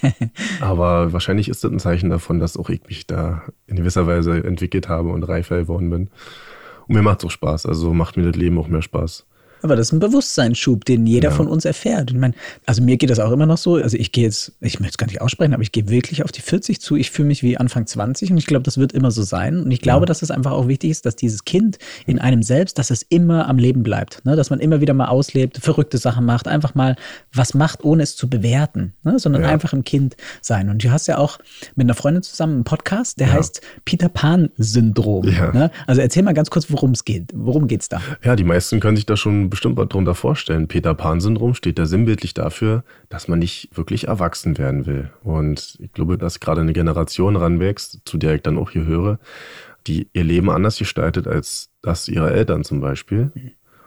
[0.62, 4.42] Aber wahrscheinlich ist das ein Zeichen davon, dass auch ich mich da in gewisser Weise
[4.42, 6.08] entwickelt habe und reifer geworden bin.
[6.88, 7.66] Und mir macht es auch Spaß.
[7.66, 9.26] Also macht mir das Leben auch mehr Spaß.
[9.62, 11.34] Aber das ist ein Bewusstseinsschub, den jeder Ja.
[11.34, 12.10] von uns erfährt.
[12.10, 12.34] Ich meine,
[12.66, 13.74] also mir geht das auch immer noch so.
[13.76, 16.32] Also ich gehe jetzt, ich möchte es gar nicht aussprechen, aber ich gehe wirklich auf
[16.32, 16.96] die 40 zu.
[16.96, 19.60] Ich fühle mich wie Anfang 20 und ich glaube, das wird immer so sein.
[19.62, 22.78] Und ich glaube, dass es einfach auch wichtig ist, dass dieses Kind in einem selbst,
[22.78, 24.24] dass es immer am Leben bleibt.
[24.24, 24.36] Ne?
[24.36, 26.96] Dass man immer wieder mal auslebt, verrückte Sachen macht, einfach mal
[27.32, 29.18] was macht, ohne es zu bewerten, ne?
[29.18, 29.48] sondern Ja.
[29.48, 30.68] einfach ein Kind sein.
[30.70, 31.38] Und du hast ja auch
[31.76, 33.32] mit einer Freundin zusammen einen Podcast, der Ja.
[33.34, 35.28] heißt Peter Pan-Syndrom.
[35.28, 35.52] Ja.
[35.52, 35.70] Ne?
[35.86, 37.30] Also erzähl mal ganz kurz, worum es geht.
[37.34, 38.00] Worum geht es da?
[38.24, 40.66] Ja, die meisten können sich da schon bestimmt was drunter vorstellen.
[40.66, 45.10] Peter Pan-Syndrom steht da sinnbildlich dafür, dass man nicht wirklich erwachsen werden will.
[45.22, 49.18] Und ich glaube, dass gerade eine Generation ranwächst, zu der ich dann auch hier höre,
[49.86, 53.30] die ihr Leben anders gestaltet als das ihrer Eltern zum Beispiel.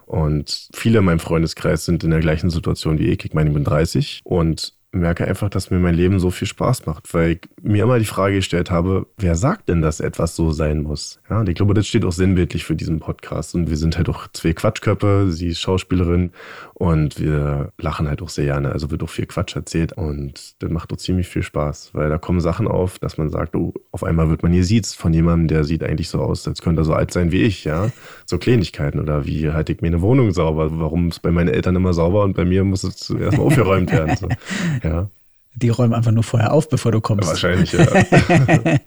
[0.06, 3.26] Und viele in meinem Freundeskreis sind in der gleichen Situation wie ich.
[3.26, 6.86] Ich meine, ich bin 30 und merke einfach, dass mir mein Leben so viel Spaß
[6.86, 10.52] macht, weil ich mir immer die Frage gestellt habe, wer sagt denn, dass etwas so
[10.52, 11.20] sein muss?
[11.30, 13.56] Ja, und ich glaube, das steht auch sinnbildlich für diesen Podcast.
[13.56, 16.32] Und wir sind halt auch zwei Quatschköpfe, sie ist Schauspielerin
[16.74, 18.72] und wir lachen halt auch sehr gerne.
[18.72, 22.18] Also wird auch viel Quatsch erzählt und das macht auch ziemlich viel Spaß, weil da
[22.18, 25.48] kommen Sachen auf, dass man sagt, oh, auf einmal wird man hier sieht von jemandem,
[25.48, 27.92] der sieht eigentlich so aus, als könnte er so alt sein wie ich, ja.
[28.26, 30.80] So Kleinigkeiten oder wie halte ich mir eine Wohnung sauber?
[30.80, 34.16] Warum ist bei meinen Eltern immer sauber und bei mir muss es erstmal aufgeräumt werden?
[34.18, 34.28] So.
[34.90, 35.10] Ja.
[35.58, 37.30] Die räumen einfach nur vorher auf, bevor du kommst.
[37.30, 37.86] Wahrscheinlich, ja.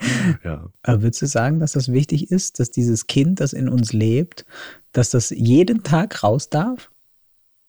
[0.44, 0.68] ja.
[0.82, 4.44] Aber würdest du sagen, dass das wichtig ist, dass dieses Kind, das in uns lebt,
[4.92, 6.90] dass das jeden Tag raus darf?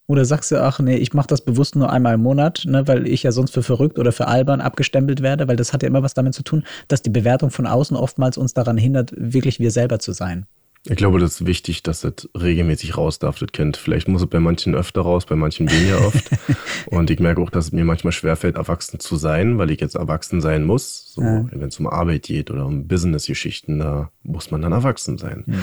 [0.07, 3.07] Oder sagst du, ach nee, ich mache das bewusst nur einmal im Monat, ne, weil
[3.07, 6.01] ich ja sonst für verrückt oder für albern abgestempelt werde, weil das hat ja immer
[6.01, 9.69] was damit zu tun, dass die Bewertung von außen oftmals uns daran hindert, wirklich wir
[9.69, 10.47] selber zu sein.
[10.85, 13.75] Ich glaube, das ist wichtig, dass das regelmäßig raus darf, das Kind.
[13.75, 16.29] Vielleicht muss es bei manchen öfter raus, bei manchen weniger oft.
[16.85, 19.95] und ich merke auch, dass es mir manchmal schwerfällt, erwachsen zu sein, weil ich jetzt
[19.95, 21.08] erwachsen sein muss.
[21.19, 21.45] So, ja.
[21.51, 25.43] Wenn es um Arbeit geht oder um Business-Geschichten, da muss man dann erwachsen sein.
[25.47, 25.57] Ja.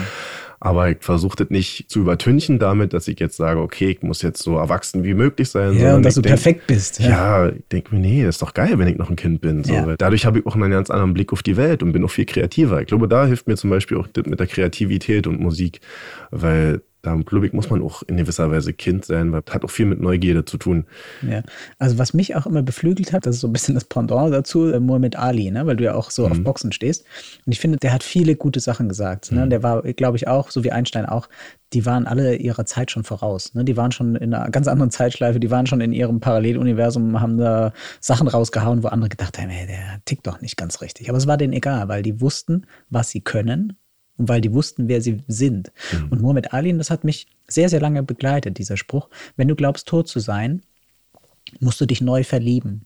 [0.59, 4.21] Aber ich versuche das nicht zu übertünchen damit, dass ich jetzt sage, okay, ich muss
[4.21, 5.77] jetzt so erwachsen wie möglich sein.
[5.77, 6.99] Ja, und dass du denk, perfekt bist.
[6.99, 9.63] Ja, ja ich denke mir, nee, ist doch geil, wenn ich noch ein Kind bin.
[9.63, 9.73] So.
[9.73, 9.95] Ja.
[9.97, 12.25] Dadurch habe ich auch einen ganz anderen Blick auf die Welt und bin auch viel
[12.25, 12.81] kreativer.
[12.81, 15.79] Ich glaube, da hilft mir zum Beispiel auch das mit der Kreativität und Musik,
[16.31, 19.63] weil da glaube ich, muss man auch in gewisser Weise Kind sein, weil das hat
[19.63, 20.85] auch viel mit Neugierde zu tun.
[21.27, 21.41] Ja,
[21.79, 24.71] also was mich auch immer beflügelt hat, das ist so ein bisschen das Pendant dazu,
[24.71, 25.65] äh, Muhammad Ali, ne?
[25.65, 26.31] weil du ja auch so mhm.
[26.31, 27.05] auf Boxen stehst.
[27.45, 29.31] Und ich finde, der hat viele gute Sachen gesagt.
[29.31, 29.45] Ne?
[29.45, 29.49] Mhm.
[29.49, 31.29] Der war, glaube ich, auch, so wie Einstein auch,
[31.73, 33.53] die waren alle ihrer Zeit schon voraus.
[33.53, 33.63] Ne?
[33.63, 37.37] Die waren schon in einer ganz anderen Zeitschleife, die waren schon in ihrem Paralleluniversum, haben
[37.37, 41.09] da Sachen rausgehauen, wo andere gedacht haben, hey, der tickt doch nicht ganz richtig.
[41.09, 43.77] Aber es war denen egal, weil die wussten, was sie können
[44.17, 45.71] und weil die wussten, wer sie sind.
[45.91, 46.07] Mhm.
[46.09, 49.87] Und Muhammad Ali, das hat mich sehr, sehr lange begleitet, dieser Spruch, wenn du glaubst,
[49.87, 50.61] tot zu sein,
[51.59, 52.85] musst du dich neu verlieben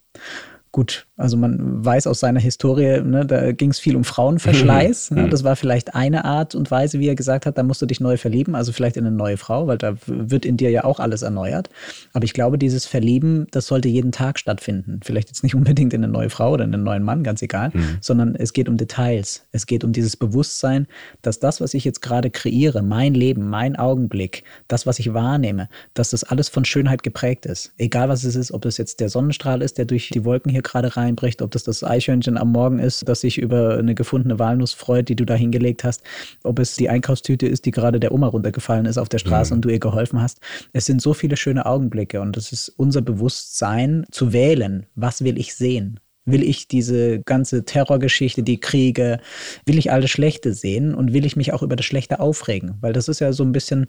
[0.71, 5.11] gut, also man weiß aus seiner Historie, ne, da ging es viel um Frauenverschleiß.
[5.11, 5.29] Ne, mhm.
[5.29, 7.99] das war vielleicht eine Art und Weise, wie er gesagt hat, da musst du dich
[7.99, 10.99] neu verlieben, also vielleicht in eine neue Frau, weil da wird in dir ja auch
[10.99, 11.69] alles erneuert.
[12.13, 15.01] Aber ich glaube, dieses Verlieben, das sollte jeden Tag stattfinden.
[15.03, 17.71] Vielleicht jetzt nicht unbedingt in eine neue Frau oder in einen neuen Mann, ganz egal,
[17.73, 17.97] mhm.
[17.99, 19.45] sondern es geht um Details.
[19.51, 20.87] Es geht um dieses Bewusstsein,
[21.21, 25.67] dass das, was ich jetzt gerade kreiere, mein Leben, mein Augenblick, das, was ich wahrnehme,
[25.93, 27.73] dass das alles von Schönheit geprägt ist.
[27.77, 30.60] Egal was es ist, ob das jetzt der Sonnenstrahl ist, der durch die Wolken hier
[30.61, 34.39] hier gerade reinbricht, ob das das Eichhörnchen am Morgen ist, das sich über eine gefundene
[34.39, 36.03] Walnuss freut, die du da hingelegt hast,
[36.43, 39.57] ob es die Einkaufstüte ist, die gerade der Oma runtergefallen ist auf der Straße mhm.
[39.57, 40.39] und du ihr geholfen hast.
[40.73, 45.37] Es sind so viele schöne Augenblicke und es ist unser Bewusstsein zu wählen, was will
[45.37, 45.99] ich sehen?
[46.25, 49.19] Will ich diese ganze Terrorgeschichte, die Kriege,
[49.65, 52.75] will ich alles Schlechte sehen und will ich mich auch über das Schlechte aufregen?
[52.79, 53.87] Weil das ist ja so ein bisschen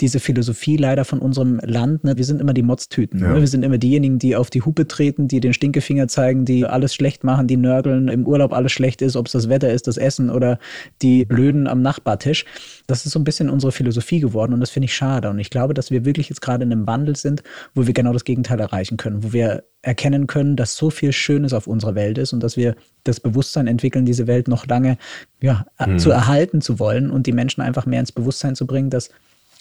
[0.00, 2.04] diese Philosophie leider von unserem Land.
[2.04, 2.16] Ne?
[2.16, 3.20] Wir sind immer die Motztüten.
[3.20, 3.34] Ja.
[3.34, 3.40] Ne?
[3.40, 6.94] Wir sind immer diejenigen, die auf die Hupe treten, die den Stinkefinger zeigen, die alles
[6.94, 9.96] schlecht machen, die nörgeln, im Urlaub alles schlecht ist, ob es das Wetter ist, das
[9.96, 10.58] Essen oder
[11.02, 12.44] die Blöden am Nachbartisch.
[12.86, 15.30] Das ist so ein bisschen unsere Philosophie geworden und das finde ich schade.
[15.30, 17.42] Und ich glaube, dass wir wirklich jetzt gerade in einem Wandel sind,
[17.74, 21.52] wo wir genau das Gegenteil erreichen können, wo wir erkennen können, dass so viel Schönes
[21.52, 24.96] auf unserer Welt ist und dass wir das Bewusstsein entwickeln, diese Welt noch lange
[25.40, 25.98] ja, hm.
[25.98, 29.10] zu erhalten zu wollen und die Menschen einfach mehr ins Bewusstsein zu bringen, dass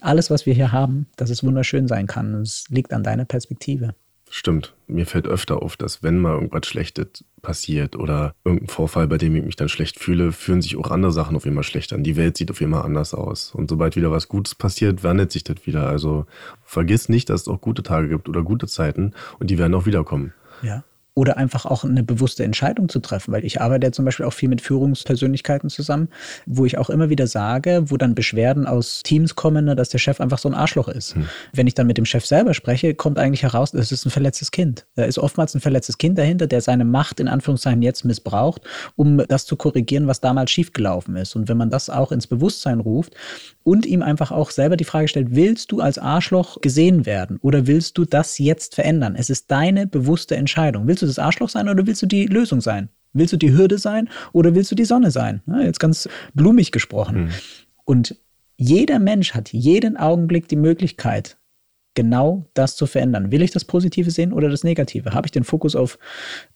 [0.02, 2.36] alles, was wir hier haben, dass es wunderschön sein kann.
[2.42, 3.96] Es liegt an deiner Perspektive.
[4.34, 4.74] Stimmt.
[4.88, 9.36] Mir fällt öfter auf, dass wenn mal irgendwas Schlechtes passiert oder irgendein Vorfall, bei dem
[9.36, 12.04] ich mich dann schlecht fühle, fühlen sich auch andere Sachen auf immer schlecht an.
[12.04, 13.54] Die Welt sieht auf immer anders aus.
[13.54, 15.88] Und sobald wieder was Gutes passiert, wandelt sich das wieder.
[15.88, 16.28] Also
[16.64, 19.86] vergiss nicht, dass es auch gute Tage gibt oder gute Zeiten und die werden auch
[19.86, 20.34] wiederkommen.
[20.62, 20.84] Ja
[21.14, 24.34] oder einfach auch eine bewusste Entscheidung zu treffen, weil ich arbeite ja zum Beispiel auch
[24.34, 26.08] viel mit Führungspersönlichkeiten zusammen,
[26.46, 29.98] wo ich auch immer wieder sage, wo dann Beschwerden aus Teams kommen, ne, dass der
[29.98, 31.16] Chef einfach so ein Arschloch ist.
[31.16, 31.28] Hm.
[31.52, 34.52] Wenn ich dann mit dem Chef selber spreche, kommt eigentlich heraus, es ist ein verletztes
[34.52, 34.86] Kind.
[34.96, 38.62] Da ist oftmals ein verletztes Kind dahinter, der seine Macht in Anführungszeichen jetzt missbraucht,
[38.96, 41.36] um das zu korrigieren, was damals schiefgelaufen ist.
[41.36, 43.16] Und wenn man das auch ins Bewusstsein ruft
[43.64, 47.68] und ihm einfach auch selber die Frage stellt, willst du als Arschloch gesehen werden oder
[47.68, 49.16] willst du das jetzt verändern?
[49.18, 50.88] Es ist deine bewusste Entscheidung.
[50.88, 52.90] Willst du das Arschloch sein oder willst du die Lösung sein?
[53.14, 55.42] Willst du die Hürde sein oder willst du die Sonne sein?
[55.48, 57.26] Ja, jetzt ganz blumig gesprochen.
[57.26, 57.30] Mhm.
[57.84, 58.16] Und
[58.58, 61.38] jeder Mensch hat jeden Augenblick die Möglichkeit,
[61.94, 63.32] genau das zu verändern.
[63.32, 65.14] Will ich das Positive sehen oder das Negative?
[65.14, 66.00] Habe ich den Fokus auf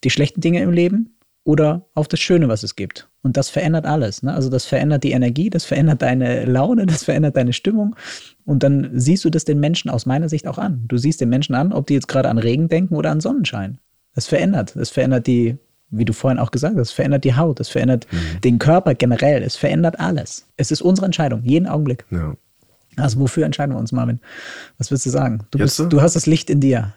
[0.04, 3.08] die schlechten Dinge im Leben oder auf das Schöne, was es gibt.
[3.22, 4.24] Und das verändert alles.
[4.24, 4.34] Ne?
[4.34, 7.96] Also das verändert die Energie, das verändert deine Laune, das verändert deine Stimmung.
[8.46, 10.86] Und dann siehst du das den Menschen aus meiner Sicht auch an.
[10.88, 13.80] Du siehst den Menschen an, ob die jetzt gerade an Regen denken oder an Sonnenschein.
[14.16, 14.76] Das verändert.
[14.76, 15.58] Es verändert die,
[15.90, 18.42] wie du vorhin auch gesagt hast, es verändert die Haut, es verändert mhm.
[18.42, 20.48] den Körper generell, es verändert alles.
[20.58, 22.06] Es ist unsere Entscheidung, jeden Augenblick.
[22.10, 22.36] Ja.
[22.98, 24.20] Also wofür entscheiden wir uns, Marvin?
[24.78, 25.40] Was willst du sagen?
[25.52, 26.94] Du, bist, du hast das Licht in dir.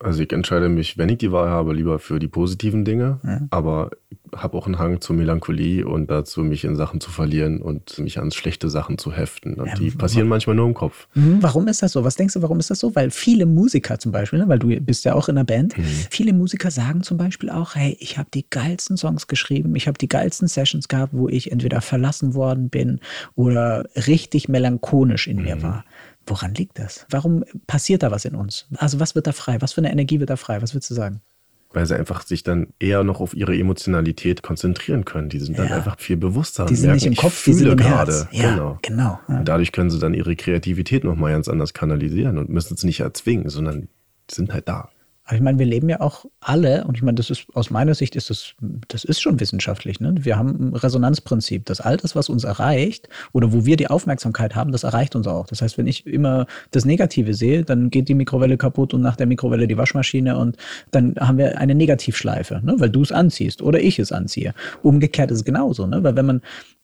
[0.00, 3.40] Also ich entscheide mich, wenn ich die Wahl habe, lieber für die positiven Dinge, ja.
[3.50, 3.90] aber
[4.34, 8.18] habe auch einen Hang zur Melancholie und dazu, mich in Sachen zu verlieren und mich
[8.18, 9.54] an schlechte Sachen zu heften.
[9.54, 11.08] Und ja, die passieren manchmal nur im Kopf.
[11.14, 12.04] Mhm, warum ist das so?
[12.04, 12.94] Was denkst du, warum ist das so?
[12.94, 15.84] Weil viele Musiker zum Beispiel, ne, weil du bist ja auch in der Band, mhm.
[16.10, 19.98] viele Musiker sagen zum Beispiel auch, hey, ich habe die geilsten Songs geschrieben, ich habe
[19.98, 23.00] die geilsten Sessions gehabt, wo ich entweder verlassen worden bin
[23.34, 25.42] oder richtig melancholisch in mhm.
[25.42, 25.84] mir war.
[26.28, 27.06] Woran liegt das?
[27.10, 28.66] Warum passiert da was in uns?
[28.76, 29.60] Also was wird da frei?
[29.60, 30.62] Was für eine Energie wird da frei?
[30.62, 31.20] Was würdest du sagen?
[31.70, 35.28] Weil sie einfach sich dann eher noch auf ihre Emotionalität konzentrieren können.
[35.28, 35.76] Die sind dann ja.
[35.76, 36.64] einfach viel bewusster.
[36.64, 38.12] Die sind nicht im Kopf, die sind im gerade.
[38.12, 38.28] Herz.
[38.32, 38.78] Ja, genau.
[38.80, 39.20] genau.
[39.28, 39.38] Ja.
[39.38, 43.00] Und dadurch können sie dann ihre Kreativität nochmal ganz anders kanalisieren und müssen es nicht
[43.00, 43.88] erzwingen, sondern
[44.30, 44.88] sind halt da.
[45.28, 47.94] Aber ich meine, wir leben ja auch alle, und ich meine, das ist aus meiner
[47.94, 48.54] Sicht ist das,
[48.88, 50.00] das ist schon wissenschaftlich.
[50.00, 50.14] Ne?
[50.18, 51.66] Wir haben ein Resonanzprinzip.
[51.66, 55.26] Das all das, was uns erreicht oder wo wir die Aufmerksamkeit haben, das erreicht uns
[55.26, 55.46] auch.
[55.46, 59.16] Das heißt, wenn ich immer das Negative sehe, dann geht die Mikrowelle kaputt und nach
[59.16, 60.56] der Mikrowelle die Waschmaschine und
[60.92, 62.76] dann haben wir eine Negativschleife, ne?
[62.78, 64.54] weil du es anziehst oder ich es anziehe.
[64.82, 66.02] Umgekehrt ist es genauso, ne?
[66.02, 66.40] weil wenn man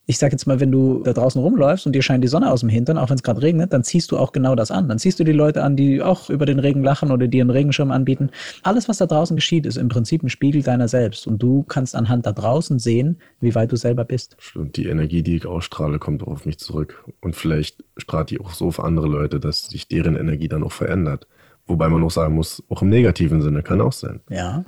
[0.06, 2.60] ich sage jetzt mal, wenn du da draußen rumläufst und dir scheint die Sonne aus
[2.60, 4.88] dem Hintern, auch wenn es gerade regnet, dann ziehst du auch genau das an.
[4.88, 7.50] Dann ziehst du die Leute an, die auch über den Regen lachen oder dir einen
[7.50, 8.30] Regenschirm anbieten.
[8.62, 11.26] Alles, was da draußen geschieht, ist im Prinzip ein Spiegel deiner selbst.
[11.26, 14.36] Und du kannst anhand da draußen sehen, wie weit du selber bist.
[14.38, 17.04] Stimmt, die Energie, die ich ausstrahle, kommt auch auf mich zurück.
[17.22, 20.72] Und vielleicht strahlt die auch so auf andere Leute, dass sich deren Energie dann auch
[20.72, 21.26] verändert.
[21.66, 24.20] Wobei man auch sagen muss, auch im negativen Sinne kann auch sein.
[24.28, 24.66] Ja.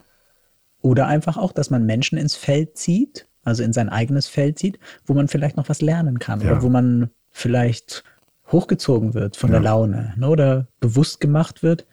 [0.80, 4.78] Oder einfach auch, dass man Menschen ins Feld zieht, also in sein eigenes Feld zieht,
[5.06, 6.52] wo man vielleicht noch was lernen kann ja.
[6.52, 8.04] oder wo man vielleicht
[8.50, 9.54] hochgezogen wird von ja.
[9.54, 11.86] der Laune ne, oder bewusst gemacht wird,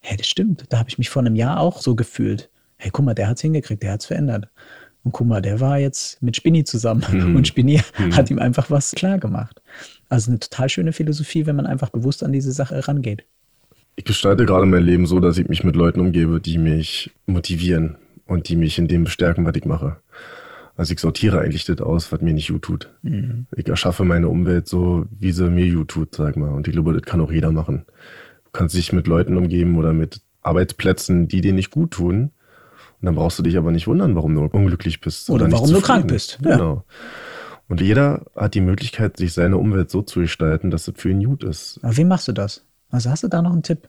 [0.00, 2.50] hey, das stimmt, da habe ich mich vor einem Jahr auch so gefühlt.
[2.76, 4.48] Hey, guck mal, der hat es hingekriegt, der hat es verändert.
[5.02, 7.36] Und guck mal, der war jetzt mit Spinny zusammen mhm.
[7.36, 8.16] und Spinny mhm.
[8.16, 9.62] hat ihm einfach was klar gemacht.
[10.08, 13.24] Also eine total schöne Philosophie, wenn man einfach bewusst an diese Sache rangeht.
[13.94, 17.96] Ich gestalte gerade mein Leben so, dass ich mich mit Leuten umgebe, die mich motivieren
[18.26, 19.96] und die mich in dem bestärken, was ich mache.
[20.76, 22.90] Also ich sortiere eigentlich das aus, was mir nicht gut tut.
[23.02, 23.46] Mhm.
[23.56, 26.50] Ich erschaffe meine Umwelt so, wie sie mir gut tut, sag mal.
[26.50, 27.86] Und ich glaube, das kann auch jeder machen.
[28.44, 32.30] Du kannst dich mit Leuten umgeben oder mit Arbeitsplätzen, die dir nicht gut tun.
[33.00, 35.30] Und dann brauchst du dich aber nicht wundern, warum du unglücklich bist.
[35.30, 36.38] Oder, oder warum du krank bist.
[36.44, 36.56] Ja.
[36.56, 36.84] Genau.
[37.68, 41.24] Und jeder hat die Möglichkeit, sich seine Umwelt so zu gestalten, dass es für ihn
[41.24, 41.80] gut ist.
[41.82, 42.64] Aber wie machst du das?
[42.90, 43.88] Also hast du da noch einen Tipp?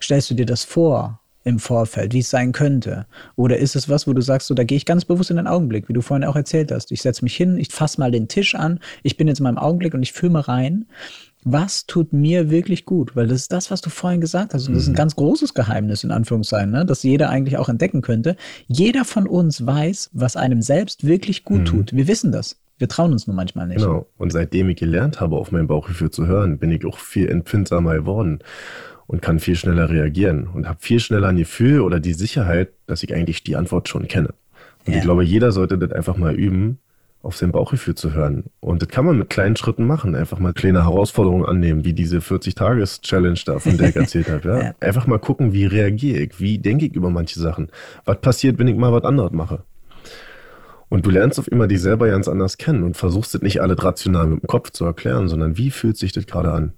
[0.00, 1.20] Stellst du dir das vor?
[1.44, 3.06] Im Vorfeld, wie es sein könnte?
[3.36, 5.46] Oder ist es was, wo du sagst, so, da gehe ich ganz bewusst in den
[5.46, 6.92] Augenblick, wie du vorhin auch erzählt hast.
[6.92, 9.58] Ich setze mich hin, ich fasse mal den Tisch an, ich bin jetzt in meinem
[9.58, 10.86] Augenblick und ich fühle mal rein,
[11.44, 13.16] was tut mir wirklich gut?
[13.16, 14.68] Weil das ist das, was du vorhin gesagt hast.
[14.68, 14.96] Und das ist ein mhm.
[14.96, 16.86] ganz großes Geheimnis, in Anführungszeichen, ne?
[16.86, 18.36] das jeder eigentlich auch entdecken könnte.
[18.68, 21.64] Jeder von uns weiß, was einem selbst wirklich gut mhm.
[21.64, 21.92] tut.
[21.96, 22.56] Wir wissen das.
[22.78, 23.78] Wir trauen uns nur manchmal nicht.
[23.78, 24.06] Genau.
[24.18, 27.94] Und seitdem ich gelernt habe, auf mein Bauchgefühl zu hören, bin ich auch viel empfindsamer
[27.94, 28.40] geworden
[29.06, 33.02] und kann viel schneller reagieren und habe viel schneller ein Gefühl oder die Sicherheit, dass
[33.02, 34.34] ich eigentlich die Antwort schon kenne.
[34.86, 34.98] Und ja.
[34.98, 36.78] ich glaube, jeder sollte das einfach mal üben,
[37.22, 38.44] auf sein Bauchgefühl zu hören.
[38.60, 40.16] Und das kann man mit kleinen Schritten machen.
[40.16, 44.48] Einfach mal kleine Herausforderungen annehmen, wie diese 40-Tages-Challenge da, von der ich erzählt habe.
[44.48, 44.62] Ja?
[44.62, 44.74] ja?
[44.80, 47.68] Einfach mal gucken, wie reagiere ich, wie denke ich über manche Sachen.
[48.04, 49.62] Was passiert, wenn ich mal was anderes mache?
[50.88, 53.82] Und du lernst auf immer dich selber ganz anders kennen und versuchst es nicht alles
[53.82, 56.72] rational mit dem Kopf zu erklären, sondern wie fühlt sich das gerade an?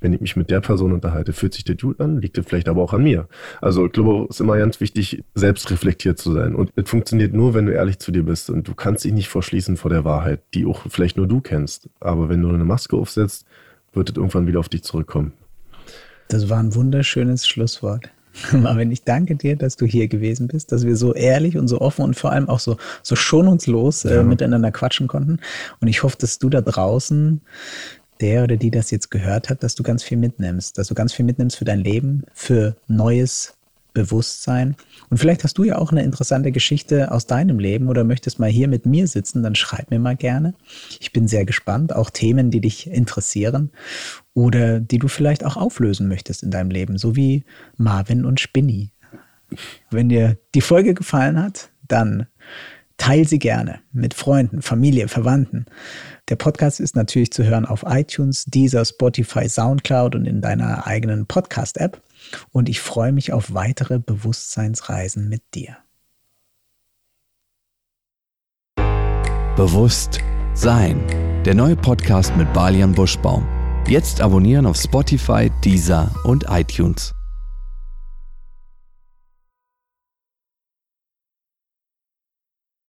[0.00, 2.68] Wenn ich mich mit der Person unterhalte, fühlt sich der gut an, liegt das vielleicht
[2.68, 3.28] aber auch an mir.
[3.60, 6.54] Also ich glaube, es ist immer ganz wichtig, selbst reflektiert zu sein.
[6.54, 8.50] Und es funktioniert nur, wenn du ehrlich zu dir bist.
[8.50, 11.88] Und du kannst dich nicht verschließen vor der Wahrheit, die auch vielleicht nur du kennst.
[12.00, 13.46] Aber wenn du eine Maske aufsetzt,
[13.92, 15.32] wird es irgendwann wieder auf dich zurückkommen.
[16.28, 18.10] Das war ein wunderschönes Schlusswort.
[18.52, 21.80] Marvin, ich danke dir, dass du hier gewesen bist, dass wir so ehrlich und so
[21.80, 24.22] offen und vor allem auch so, so schonungslos äh, ja.
[24.22, 25.40] miteinander quatschen konnten.
[25.80, 27.40] Und ich hoffe, dass du da draußen
[28.20, 31.12] der oder die das jetzt gehört hat, dass du ganz viel mitnimmst, dass du ganz
[31.12, 33.58] viel mitnimmst für dein Leben, für neues
[33.94, 34.76] Bewusstsein.
[35.10, 38.48] Und vielleicht hast du ja auch eine interessante Geschichte aus deinem Leben oder möchtest mal
[38.48, 40.54] hier mit mir sitzen, dann schreib mir mal gerne.
[41.00, 43.70] Ich bin sehr gespannt, auch Themen, die dich interessieren
[44.34, 47.44] oder die du vielleicht auch auflösen möchtest in deinem Leben, so wie
[47.76, 48.92] Marvin und Spinny.
[49.90, 52.26] Wenn dir die Folge gefallen hat, dann
[52.98, 55.66] teil sie gerne mit Freunden, Familie, Verwandten.
[56.28, 61.26] Der Podcast ist natürlich zu hören auf iTunes, Deezer, Spotify, Soundcloud und in deiner eigenen
[61.26, 62.02] Podcast-App.
[62.52, 65.78] Und ich freue mich auf weitere Bewusstseinsreisen mit dir.
[69.56, 70.20] Bewusst
[70.54, 71.02] sein.
[71.44, 73.46] Der neue Podcast mit Balian Buschbaum.
[73.86, 77.14] Jetzt abonnieren auf Spotify, Deezer und iTunes.